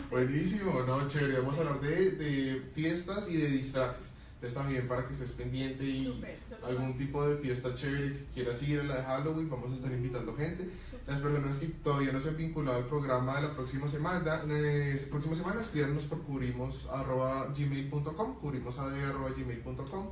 [0.10, 1.06] buenísimo, ¿no?
[1.06, 1.38] Chévere.
[1.40, 4.09] Vamos a hablar de, de fiestas y de disfraces.
[4.40, 6.18] Entonces también para que estés pendiente y
[6.64, 9.92] algún tipo de fiesta chévere que quieras ir a la de Halloween, vamos a estar
[9.92, 10.70] invitando gente.
[10.90, 11.08] Súper.
[11.08, 15.06] Las personas que todavía no se han vinculado al programa de la próxima semana, eh,
[15.10, 20.06] próxima semana escríbanos por cubrimos.gmail.com, cubrimosad.gmail.com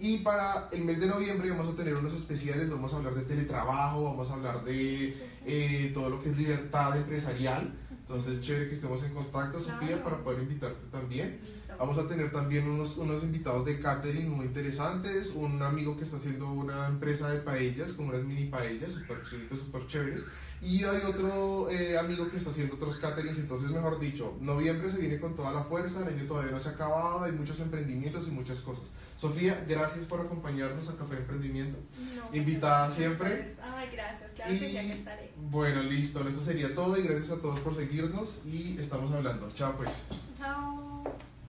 [0.00, 3.20] y para el mes de noviembre vamos a tener unos especiales, vamos a hablar de
[3.22, 5.14] teletrabajo, vamos a hablar de
[5.44, 7.74] eh, todo lo que es libertad empresarial.
[7.90, 10.04] Entonces, chévere que estemos en contacto, Sofía, Claro.
[10.04, 11.40] para poder invitarte también.
[11.78, 16.16] Vamos a tener también unos, unos invitados de catering muy interesantes, un amigo que está
[16.16, 19.18] haciendo una empresa de paellas, como unas mini paellas, súper
[19.50, 20.24] súper chéveres,
[20.62, 24.98] y hay otro eh, amigo que está haciendo otros caterings, entonces mejor dicho, noviembre se
[24.98, 28.26] viene con toda la fuerza, el año todavía no se ha acabado, hay muchos emprendimientos
[28.28, 28.84] y muchas cosas.
[29.18, 31.78] Sofía, gracias por acompañarnos a Café Emprendimiento.
[32.14, 33.56] No, Invitada siempre.
[33.62, 35.32] Ay, gracias, claro que sí, aquí Y estaré.
[35.36, 39.50] bueno, listo, eso sería todo y gracias a todos por seguirnos y estamos hablando.
[39.52, 40.04] Chao pues.
[40.38, 41.04] Chao.